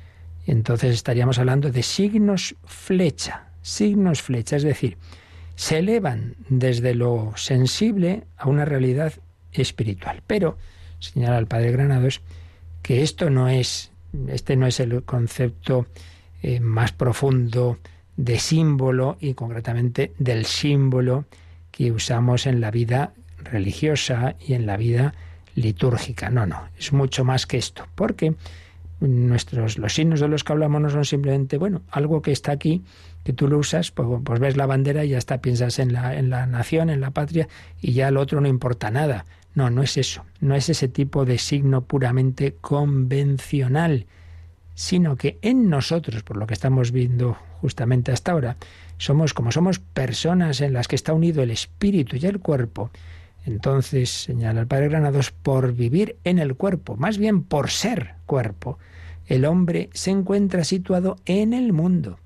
[0.50, 4.98] Entonces estaríamos hablando de signos flecha, signos flecha, es decir,
[5.54, 9.12] se elevan desde lo sensible a una realidad
[9.52, 10.22] espiritual.
[10.26, 10.58] Pero,
[10.98, 12.20] señala el padre Granados,
[12.82, 13.92] que esto no es,
[14.26, 15.86] este no es el concepto
[16.42, 17.78] eh, más profundo
[18.16, 21.26] de símbolo y concretamente del símbolo
[21.70, 25.14] que usamos en la vida religiosa y en la vida
[25.54, 26.28] litúrgica.
[26.28, 28.34] No, no, es mucho más que esto, porque
[29.00, 32.82] nuestros los signos de los que hablamos no son simplemente bueno algo que está aquí
[33.24, 36.16] que tú lo usas pues, pues, ves la bandera y ya está piensas en la
[36.16, 37.48] en la nación en la patria
[37.80, 39.24] y ya el otro no importa nada.
[39.54, 40.24] No no es eso.
[40.40, 44.06] No es ese tipo de signo puramente convencional
[44.74, 48.56] sino que en nosotros por lo que estamos viendo justamente hasta ahora
[48.96, 52.90] somos como somos personas en las que está unido el espíritu y el cuerpo
[53.46, 58.78] entonces, señala el padre Granados, por vivir en el cuerpo, más bien por ser cuerpo,
[59.26, 62.18] el hombre se encuentra situado en el mundo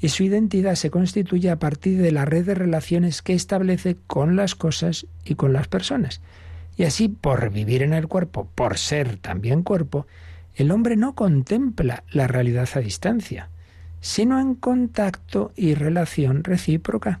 [0.00, 4.36] y su identidad se constituye a partir de la red de relaciones que establece con
[4.36, 6.20] las cosas y con las personas.
[6.76, 10.06] Y así, por vivir en el cuerpo, por ser también cuerpo,
[10.54, 13.48] el hombre no contempla la realidad a distancia,
[14.00, 17.20] sino en contacto y relación recíproca.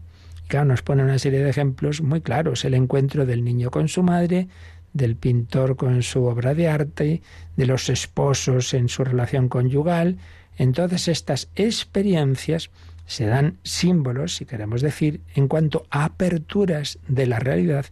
[0.50, 2.64] Nos pone una serie de ejemplos muy claros.
[2.64, 4.48] El encuentro del niño con su madre,
[4.94, 7.20] del pintor con su obra de arte,
[7.56, 10.16] de los esposos en su relación conyugal.
[10.56, 12.70] En todas estas experiencias
[13.04, 17.84] se dan símbolos, si queremos decir, en cuanto a aperturas de la realidad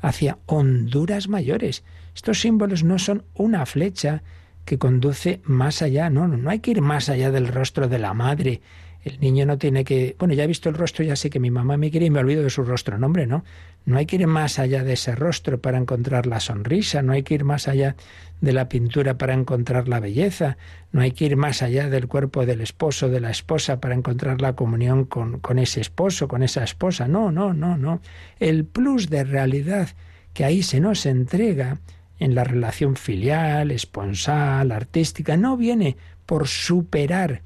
[0.00, 1.82] hacia honduras mayores.
[2.14, 4.22] Estos símbolos no son una flecha
[4.64, 7.98] que conduce más allá, no, no, no hay que ir más allá del rostro de
[7.98, 8.62] la madre
[9.04, 11.50] el niño no tiene que, bueno, ya he visto el rostro, ya sé que mi
[11.50, 12.98] mamá me quiere y me olvido de su rostro.
[12.98, 13.44] No, hombre, no.
[13.84, 17.22] No hay que ir más allá de ese rostro para encontrar la sonrisa, no hay
[17.22, 17.96] que ir más allá
[18.40, 20.56] de la pintura para encontrar la belleza,
[20.90, 24.40] no hay que ir más allá del cuerpo del esposo, de la esposa para encontrar
[24.40, 27.06] la comunión con, con ese esposo, con esa esposa.
[27.06, 28.00] No, no, no, no.
[28.40, 29.90] El plus de realidad
[30.32, 31.78] que ahí se nos entrega
[32.18, 37.42] en la relación filial, esponsal, artística, no viene por superar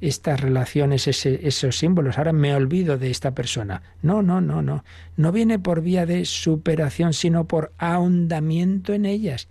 [0.00, 2.18] estas relaciones, esos símbolos.
[2.18, 3.82] Ahora me olvido de esta persona.
[4.02, 4.84] No, no, no, no.
[5.16, 9.48] No viene por vía de superación, sino por ahondamiento en ellas,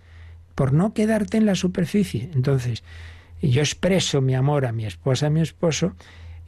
[0.54, 2.30] por no quedarte en la superficie.
[2.34, 2.82] Entonces,
[3.40, 5.94] yo expreso mi amor a mi esposa, a mi esposo,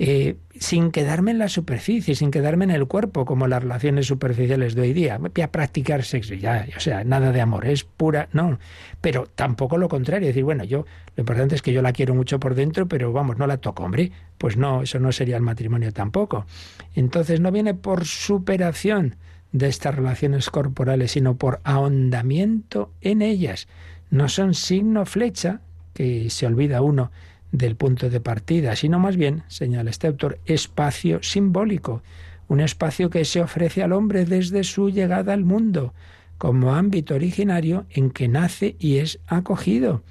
[0.05, 4.75] eh, sin quedarme en la superficie, sin quedarme en el cuerpo, como las relaciones superficiales
[4.75, 5.17] de hoy día.
[5.19, 8.59] Voy a practicar sexo, ya, o sea, nada de amor, es pura, no.
[9.01, 12.41] Pero tampoco lo contrario, decir, bueno, yo, lo importante es que yo la quiero mucho
[12.41, 14.11] por dentro, pero vamos, no la toco, hombre.
[14.39, 16.47] Pues no, eso no sería el matrimonio tampoco.
[16.97, 19.15] Entonces no viene por superación
[19.53, 23.69] de estas relaciones corporales, sino por ahondamiento en ellas.
[24.11, 25.61] No son signo flecha,
[25.95, 27.13] que se olvida uno
[27.53, 32.03] del punto de partida, sino más bien, señala este autor, espacio simbólico,
[32.49, 35.95] un espacio que se ofrece al hombre desde su llegada al mundo,
[36.39, 40.03] como ámbito originario en que nace y es acogido.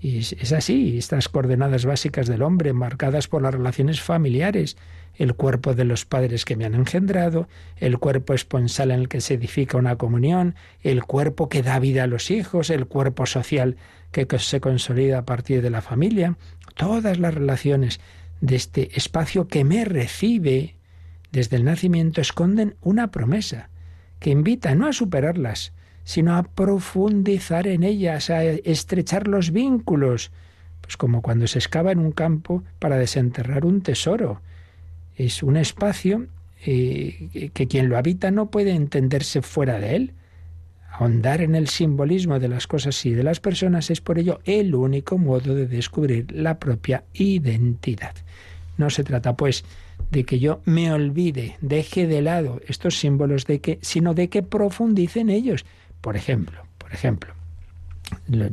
[0.00, 4.76] Y es así, estas coordenadas básicas del hombre, marcadas por las relaciones familiares,
[5.16, 7.48] el cuerpo de los padres que me han engendrado,
[7.78, 12.04] el cuerpo esponsal en el que se edifica una comunión, el cuerpo que da vida
[12.04, 13.76] a los hijos, el cuerpo social
[14.12, 16.36] que se consolida a partir de la familia,
[16.74, 18.00] todas las relaciones
[18.40, 20.76] de este espacio que me recibe
[21.32, 23.70] desde el nacimiento esconden una promesa
[24.18, 25.72] que invita no a superarlas,
[26.04, 30.30] sino a profundizar en ellas, a estrechar los vínculos,
[30.80, 34.40] pues como cuando se excava en un campo para desenterrar un tesoro.
[35.16, 36.28] Es un espacio
[36.64, 40.14] eh, que quien lo habita no puede entenderse fuera de él,
[40.98, 44.74] Ahondar en el simbolismo de las cosas y de las personas es por ello el
[44.74, 48.14] único modo de descubrir la propia identidad.
[48.78, 49.62] No se trata, pues,
[50.10, 54.42] de que yo me olvide, deje de lado estos símbolos de que, sino de que
[54.42, 55.66] profundice en ellos.
[56.00, 57.34] Por ejemplo, por ejemplo,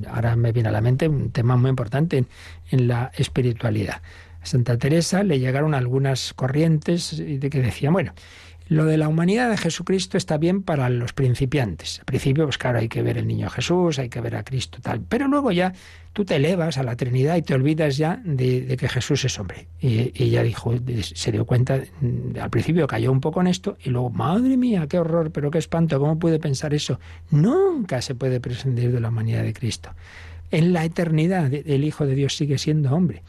[0.10, 2.26] ahora me viene a la mente un tema muy importante
[2.72, 4.02] en, la espiritualidad.
[4.42, 8.14] A Santa Teresa le llegaron algunas corrientes de que decían, bueno,
[8.68, 12.00] lo de la humanidad de Jesucristo está bien para los principiantes.
[12.00, 14.80] Al principio, pues claro, hay que ver el niño Jesús, hay que ver a Cristo
[14.82, 15.02] tal.
[15.02, 15.74] Pero luego ya
[16.14, 19.68] tú te elevas a la Trinidad y te olvidas ya de, que Jesús es hombre.
[19.82, 21.82] Y ella dijo, se dio cuenta,
[22.40, 25.58] al principio cayó un poco en esto y luego, madre mía, qué horror, pero qué
[25.58, 27.00] espanto, ¿cómo puede pensar eso?
[27.32, 29.92] Nunca se puede prescindir de la humanidad de Cristo.
[30.52, 33.24] En la eternidad el Hijo de Dios sigue siendo hombre.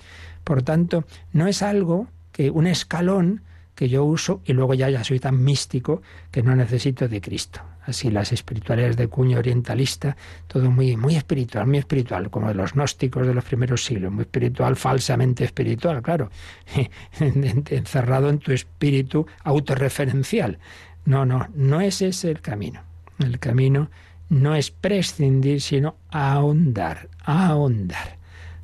[0.44, 3.40] Por tanto, no es algo que un escalón
[3.74, 7.60] que yo uso y luego ya, ya soy tan místico que no necesito de Cristo.
[7.86, 10.16] Así las espiritualidades de cuño orientalista,
[10.46, 14.22] todo muy, muy espiritual, muy espiritual, como de los gnósticos de los primeros siglos, muy
[14.22, 16.30] espiritual, falsamente espiritual, claro,
[17.20, 20.58] encerrado en tu espíritu autorreferencial.
[21.04, 22.80] No, no, no es ese el camino.
[23.18, 23.90] El camino
[24.30, 28.16] no es prescindir, sino ahondar, ahondar.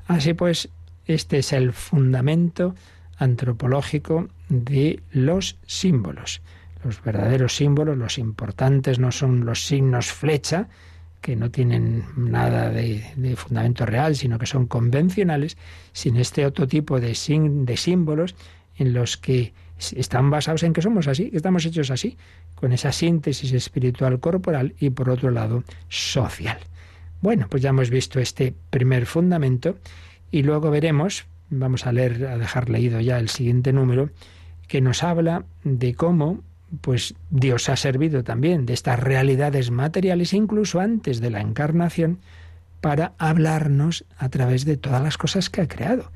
[0.06, 0.70] Así pues,
[1.04, 2.74] este es el fundamento
[3.20, 6.42] antropológico de los símbolos.
[6.82, 10.68] Los verdaderos símbolos, los importantes, no son los signos flecha,
[11.20, 13.04] que no tienen nada de,
[13.36, 15.58] fundamento real, sino que son convencionales,
[15.92, 18.34] sino este otro tipo de, de símbolos
[18.76, 19.52] en los que
[19.94, 22.16] están basados en que somos así, que estamos hechos así,
[22.54, 26.58] con esa síntesis espiritual corporal y por otro lado social.
[27.20, 29.76] Bueno, pues ya hemos visto este primer fundamento
[30.30, 34.10] y luego veremos Vamos a leer, a dejar leído ya el siguiente número,
[34.68, 36.42] que nos habla de cómo
[36.80, 42.20] pues Dios ha servido también de estas realidades materiales incluso antes de la encarnación
[42.80, 46.12] para hablarnos a través de todas las cosas que ha creado.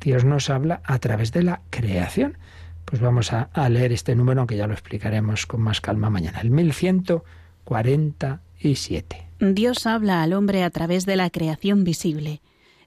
[0.00, 2.38] Dios nos habla a través de la creación.
[2.86, 6.40] Pues vamos a, a leer este número, aunque ya lo explicaremos con más calma mañana.
[6.40, 9.26] El 1147.
[9.40, 12.40] Dios habla al hombre a través de la creación visible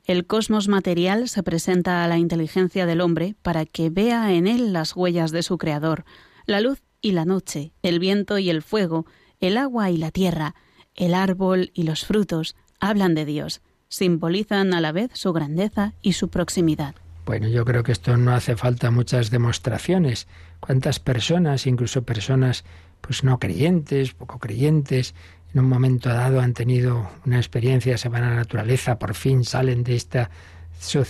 [0.05, 4.73] el cosmos material se presenta a la inteligencia del hombre para que vea en él
[4.73, 6.03] las huellas de su creador,
[6.45, 9.05] la luz y la noche, el viento y el fuego,
[9.39, 10.55] el agua y la tierra,
[10.95, 16.13] el árbol y los frutos, hablan de Dios, simbolizan a la vez su grandeza y
[16.13, 16.95] su proximidad.
[17.25, 20.27] Bueno, yo creo que esto no hace falta muchas demostraciones.
[20.59, 22.65] ¿Cuántas personas, incluso personas
[22.99, 25.13] pues no creyentes, poco creyentes,
[25.53, 29.43] en un momento dado han tenido una experiencia, se van a la naturaleza, por fin
[29.43, 30.31] salen de esta,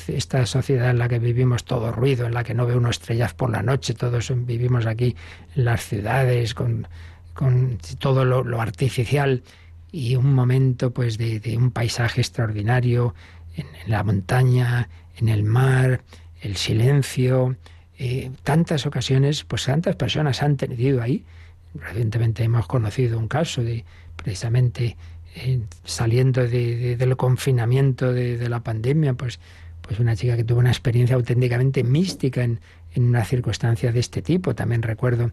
[0.07, 3.33] esta sociedad en la que vivimos todo ruido, en la que no ve uno estrellas
[3.33, 5.15] por la noche, todos vivimos aquí
[5.55, 6.87] en las ciudades con,
[7.33, 9.43] con todo lo, artificial
[9.91, 13.15] y un momento pues de, un paisaje extraordinario
[13.55, 16.01] en, la montaña, en el mar,
[16.41, 17.55] el silencio,
[17.97, 21.23] eh, tantas ocasiones, pues tantas personas han tenido ahí.
[21.75, 23.85] Recientemente hemos conocido un caso de
[24.23, 24.97] precisamente
[25.83, 29.39] saliendo del confinamiento de, la pandemia, pues,
[29.81, 32.59] pues una chica que tuvo una experiencia auténticamente mística en,
[32.93, 34.55] en una circunstancia de este tipo.
[34.55, 35.31] También recuerdo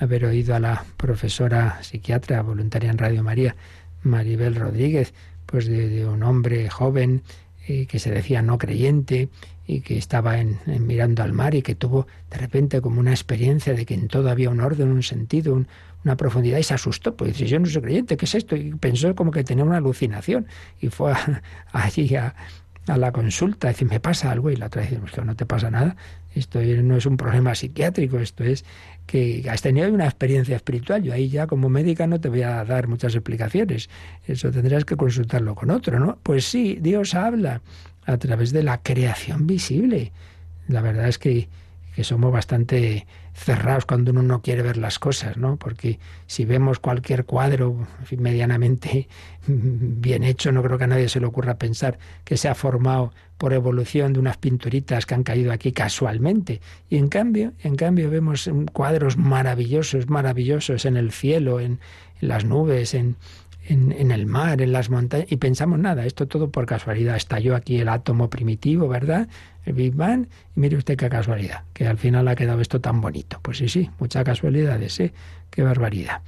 [0.00, 3.54] haber oído a la profesora psiquiatra voluntaria en Radio María,
[4.02, 5.14] Maribel Rodríguez,
[5.46, 7.22] pues de, un hombre joven
[7.68, 9.28] eh, que se decía no creyente
[9.66, 13.74] y que estaba en, mirando al mar y que tuvo de repente como una experiencia
[13.74, 15.62] de que en todo había un orden, un sentido,
[16.04, 18.56] una profundidad y se asustó, pues dice, yo no soy creyente, ¿qué es esto?
[18.56, 20.46] Y pensó como que tenía una alucinación
[20.80, 21.12] y fue
[21.72, 22.34] allí a,
[22.86, 25.70] a la consulta, decir, me pasa algo, y la otra dice, que no te pasa
[25.70, 25.96] nada,
[26.34, 28.64] esto no es un problema psiquiátrico, esto es
[29.06, 31.02] que has tenido una experiencia espiritual.
[31.02, 33.90] Yo ahí ya como médica no te voy a dar muchas explicaciones,
[34.26, 36.18] eso tendrás que consultarlo con otro, ¿no?
[36.22, 37.60] Pues sí, Dios habla
[38.06, 40.12] a través de la creación visible.
[40.68, 41.48] La verdad es que
[41.94, 45.56] que somos bastante cerrados cuando uno no quiere ver las cosas, ¿no?
[45.56, 47.86] Porque si vemos cualquier cuadro
[48.16, 49.08] medianamente
[49.46, 53.12] bien hecho, no creo que a nadie se le ocurra pensar que se ha formado
[53.38, 56.60] por evolución de unas pinturitas que han caído aquí casualmente.
[56.88, 61.80] Y en cambio, en cambio vemos cuadros maravillosos, maravillosos en el cielo, en,
[62.20, 63.16] en las nubes, en,
[63.68, 67.16] en, el mar, en las montañas, y pensamos nada, esto todo por casualidad.
[67.16, 69.28] Estalló aquí el átomo primitivo, ¿verdad?
[69.64, 73.00] El Big Bang, y mire usted qué casualidad, que al final ha quedado esto tan
[73.00, 73.38] bonito.
[73.42, 75.12] Pues sí, sí, muchas casualidades, ¿eh?
[75.50, 76.22] Qué barbaridad.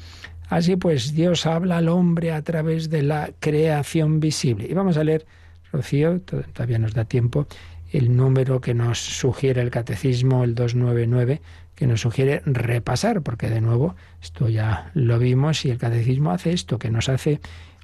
[0.49, 4.67] Así pues, Dios habla al hombre a través de la creación visible.
[4.69, 5.27] Y vamos a leer,
[5.73, 7.47] Rocío, todavía nos da tiempo,
[7.91, 11.41] el número que nos sugiere el catecismo, el 299,
[11.75, 16.53] que nos sugiere repasar, porque de nuevo, esto ya lo vimos y el catecismo hace
[16.53, 17.41] esto, que nos hace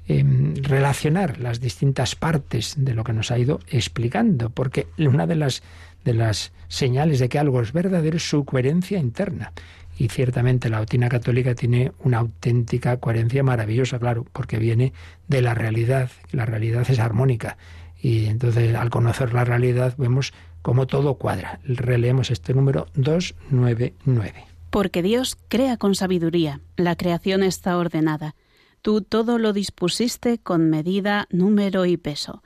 [0.06, 5.36] em, relacionar las distintas partes de lo que nos ha ido explicando, porque una de
[5.36, 5.62] las,
[6.04, 9.52] de las señales de que algo es verdadero es su coherencia interna.
[9.98, 14.94] Y ciertamente la doctrina católica tiene una auténtica coherencia maravillosa, claro, porque viene
[15.28, 16.10] de la realidad.
[16.32, 17.58] La realidad es armónica.
[18.00, 20.32] Y entonces al conocer la realidad vemos
[20.62, 21.60] como todo cuadra.
[21.64, 24.46] Releemos este número 299.
[24.70, 28.36] Porque Dios crea con sabiduría, la creación está ordenada.
[28.82, 32.42] Tú todo lo dispusiste con medida, número y peso.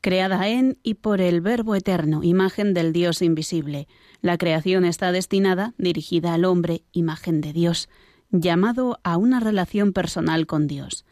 [0.00, 3.88] Creada en y por el Verbo eterno, imagen del Dios invisible.
[4.20, 7.88] La creación está destinada, dirigida al hombre, imagen de Dios,
[8.30, 11.04] llamado a una relación personal con Dios.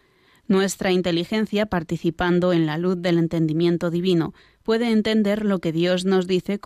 [0.48, 4.34] Nuestra inteligencia, participando en la luz del entendimiento divino,
[4.70, 6.60] puede entender lo que Dios nos dice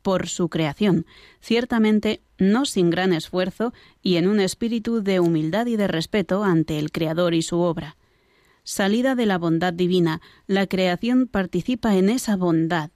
[0.00, 1.04] por su creación,
[1.42, 6.78] ciertamente no sin gran esfuerzo y en un espíritu de humildad y de respeto ante
[6.78, 7.98] el Creador y su obra.
[8.64, 12.92] Salida de la bondad divina, la creación participa en esa bondad.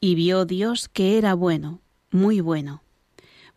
[0.00, 2.82] Y vio Dios que era bueno, muy bueno.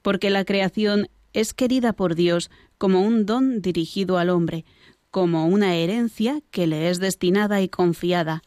[0.02, 4.66] Porque la creación es querida por Dios como un don dirigido al hombre,
[5.12, 8.44] como una herencia que le es destinada y confiada.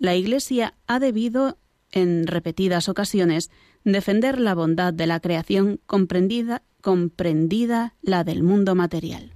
[0.00, 1.58] La Iglesia ha debido,
[1.92, 3.50] en repetidas ocasiones,
[3.84, 9.34] defender la bondad de la creación comprendida, comprendida la del mundo material.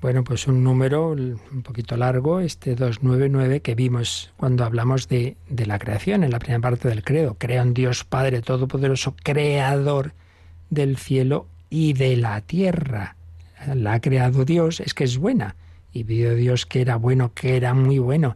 [0.00, 5.66] Bueno, pues un número un poquito largo, este 299 que vimos cuando hablamos de, de
[5.66, 7.36] la creación, en la primera parte del credo.
[7.38, 10.14] Crea un Dios Padre Todopoderoso, creador
[10.70, 13.14] del cielo y de la tierra.
[13.76, 15.54] La ha creado Dios, es que es buena
[15.92, 18.34] y vio Dios que era bueno, que era muy bueno.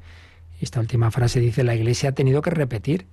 [0.64, 3.06] Esta última frase dice, la Iglesia ha tenido que repetir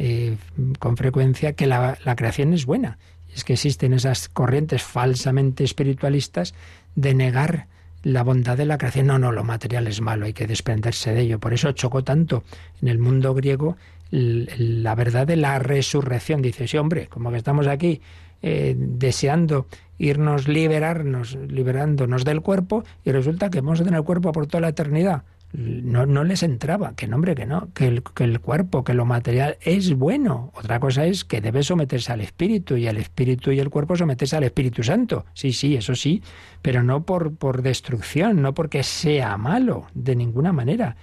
[0.00, 0.36] eh,
[0.80, 2.98] con frecuencia que la, creación es buena.
[3.32, 6.54] Es que existen esas corrientes falsamente espiritualistas
[6.96, 7.68] de negar
[8.02, 9.06] la bondad de la creación.
[9.06, 11.38] No, no, lo material es malo, hay que desprenderse de ello.
[11.38, 12.42] Por eso chocó tanto
[12.82, 13.76] en el mundo griego
[14.10, 16.42] la verdad de la resurrección.
[16.42, 18.00] Dice, sí, hombre, como que estamos aquí
[18.42, 19.66] eh, deseando
[19.98, 24.62] irnos liberarnos, liberándonos del cuerpo, y resulta que vamos a tener el cuerpo por toda
[24.62, 25.22] la eternidad.
[25.52, 29.06] No, no les entraba, que nombre que no, que el, que el cuerpo, que lo
[29.06, 30.52] material es bueno.
[30.54, 34.36] Otra cosa es que debe someterse al espíritu y el espíritu y el cuerpo someterse
[34.36, 35.24] al Espíritu Santo.
[35.32, 36.22] Sí, sí, eso sí,
[36.60, 40.96] pero no por, por destrucción, no porque sea malo, de ninguna manera.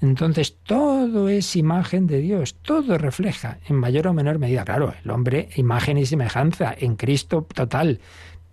[0.00, 5.10] Entonces todo es imagen de Dios, todo refleja en mayor o menor medida, claro, el
[5.10, 8.00] hombre imagen y semejanza en Cristo total,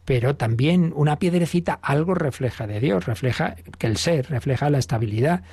[0.07, 5.43] pero también una piedrecita algo refleja de Dios, refleja que el ser, refleja la estabilidad,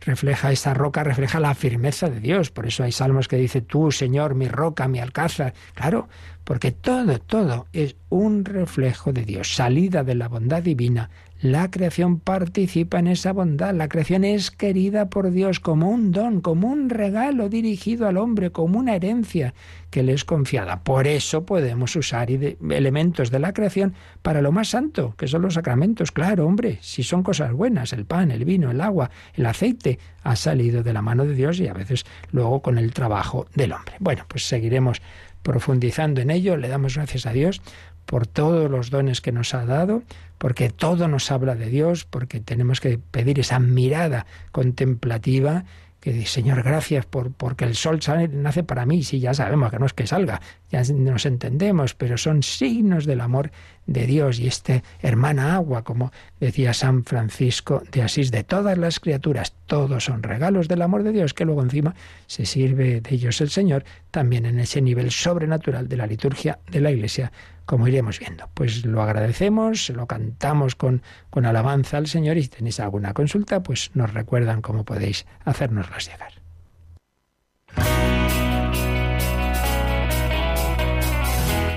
[0.00, 2.52] refleja esa roca, refleja la firmeza de Dios.
[2.52, 5.54] Por eso hay salmos que dice, tú, Señor, mi roca, mi alcázar.
[5.74, 6.08] Claro,
[6.44, 11.10] porque todo, todo es un reflejo de Dios, salida de la bondad divina,
[11.40, 13.74] La creación participa en esa bondad.
[13.74, 18.52] La creación es querida por Dios como un don, como un regalo dirigido al hombre,
[18.52, 19.52] como una herencia
[19.90, 20.82] que le es confiada.
[20.82, 25.54] Por eso podemos usar elementos de la creación para lo más santo, que son los
[25.54, 26.10] sacramentos.
[26.10, 30.36] Claro, hombre, si son cosas buenas, el pan, el vino, el agua, el aceite, ha
[30.36, 33.96] salido de la mano de Dios y a veces luego con el trabajo del hombre.
[34.00, 35.02] Bueno, pues seguiremos
[35.46, 36.56] profundizando en ello.
[36.56, 37.62] Le damos gracias a Dios
[38.06, 40.02] por todos los dones que nos ha dado,
[40.38, 45.64] porque todo nos habla de Dios, porque tenemos que pedir esa mirada contemplativa
[46.06, 47.98] que dice, Señor, gracias por porque el sol
[48.30, 50.40] nace para mí, sí, ya sabemos que no es que salga,
[50.70, 53.50] ya nos entendemos, pero son signos del amor
[53.86, 54.38] de Dios.
[54.38, 60.04] Y este hermana agua, como decía San Francisco de Asís, de todas las criaturas, todos
[60.04, 61.96] son regalos del amor de Dios, que luego encima
[62.28, 66.82] se sirve de ellos el Señor, también en ese nivel sobrenatural de la liturgia de
[66.82, 67.32] la Iglesia,
[67.66, 68.48] como iremos viendo.
[68.54, 73.62] Pues lo agradecemos, lo cantamos con, con alabanza al Señor y si tenéis alguna consulta,
[73.62, 76.32] pues nos recuerdan cómo podéis hacérnoslas llegar.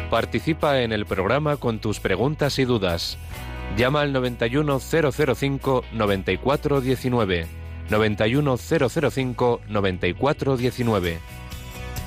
[0.09, 3.19] Participa en el programa con tus preguntas y dudas.
[3.77, 5.83] Llama al 91005
[9.67, 11.19] 9419.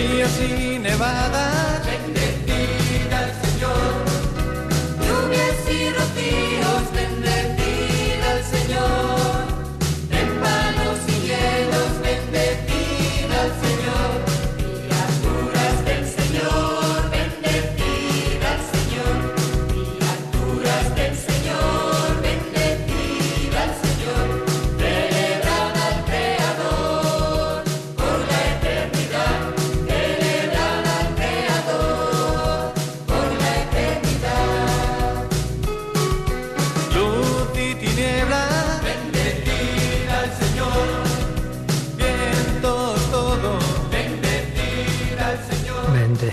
[0.00, 1.89] Virginia y Nevada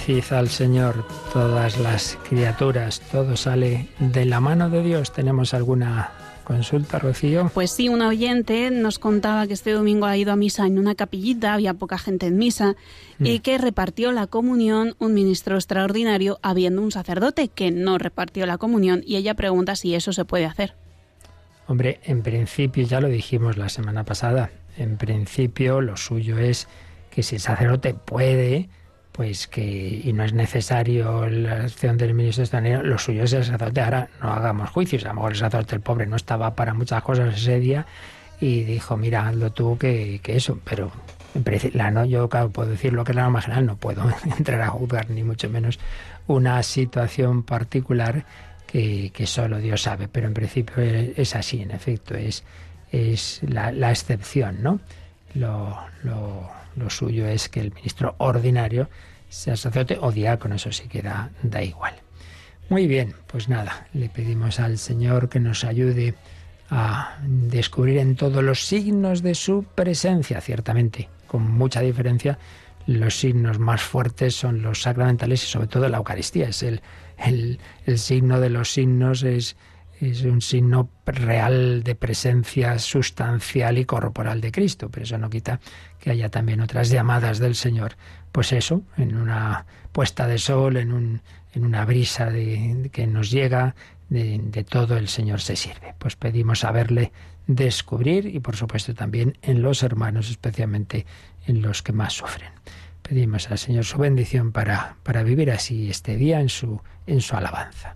[0.08, 5.12] al Señor todas las criaturas, todo sale de la mano de Dios.
[5.12, 6.12] ¿Tenemos alguna
[6.46, 7.52] consulta, Rocío?
[7.54, 10.96] Pues sí, un oyente nos contaba que este domingo ha ido a misa en una
[10.96, 12.78] capillita, había poca gente en misa,
[13.20, 13.42] y mm.
[13.42, 19.04] que repartió la comunión un ministro extraordinario, habiendo un sacerdote que no repartió la comunión,
[19.06, 20.74] y ella pregunta si eso se puede hacer.
[21.68, 26.70] Hombre, en principio ya lo dijimos la semana pasada, en principio lo suyo es
[27.10, 28.70] que si el sacerdote puede,
[29.18, 33.44] pues que y no es necesario la acción del ministro extranjero, lo suyo es el
[33.44, 33.82] sacerdote.
[33.82, 37.02] Ahora no hagamos juicios, a lo mejor el sacerdote, el pobre, no estaba para muchas
[37.02, 37.88] cosas ese día
[38.40, 40.92] y dijo, mira, hazlo tú que, que eso, pero
[41.74, 44.04] la no, yo claro, puedo decir lo que es la norma general, no puedo
[44.38, 45.80] entrar a juzgar ni mucho menos
[46.28, 48.24] una situación particular
[48.68, 52.44] que, solo Dios sabe, pero en principio es, así, en efecto, es,
[52.92, 54.80] es la, la excepción, ¿no?
[55.34, 58.90] Lo, lo, lo suyo es que el ministro ordinario
[59.30, 61.96] sea sacerdote o diácono, eso sí que da, igual.
[62.70, 66.16] Muy bien, pues nada, le pedimos al Señor que nos ayude
[66.70, 72.38] a descubrir en todos los signos de su presencia, ciertamente, con mucha diferencia.
[72.86, 76.50] Los signos más fuertes son los sacramentales y sobre todo la Eucaristía.
[76.50, 76.82] Es el,
[77.18, 79.56] el, el signo de los signos, es,
[80.00, 85.60] es un signo real de presencia sustancial y corporal de Cristo, pero eso no quita
[86.00, 87.96] que haya también otras llamadas del Señor.
[88.32, 91.22] Pues eso, en una puesta de sol, en, un,
[91.54, 93.76] en una brisa de, que nos llega,
[94.10, 95.96] de, de, todo el Señor se sirve.
[95.98, 97.12] Pues pedimos saberle
[97.48, 101.06] descubrir y por supuesto también en los hermanos, especialmente
[101.48, 102.52] en los que más sufren.
[103.02, 107.36] Pedimos al Señor su bendición para, para vivir así este día en su, en su
[107.36, 107.96] alabanza.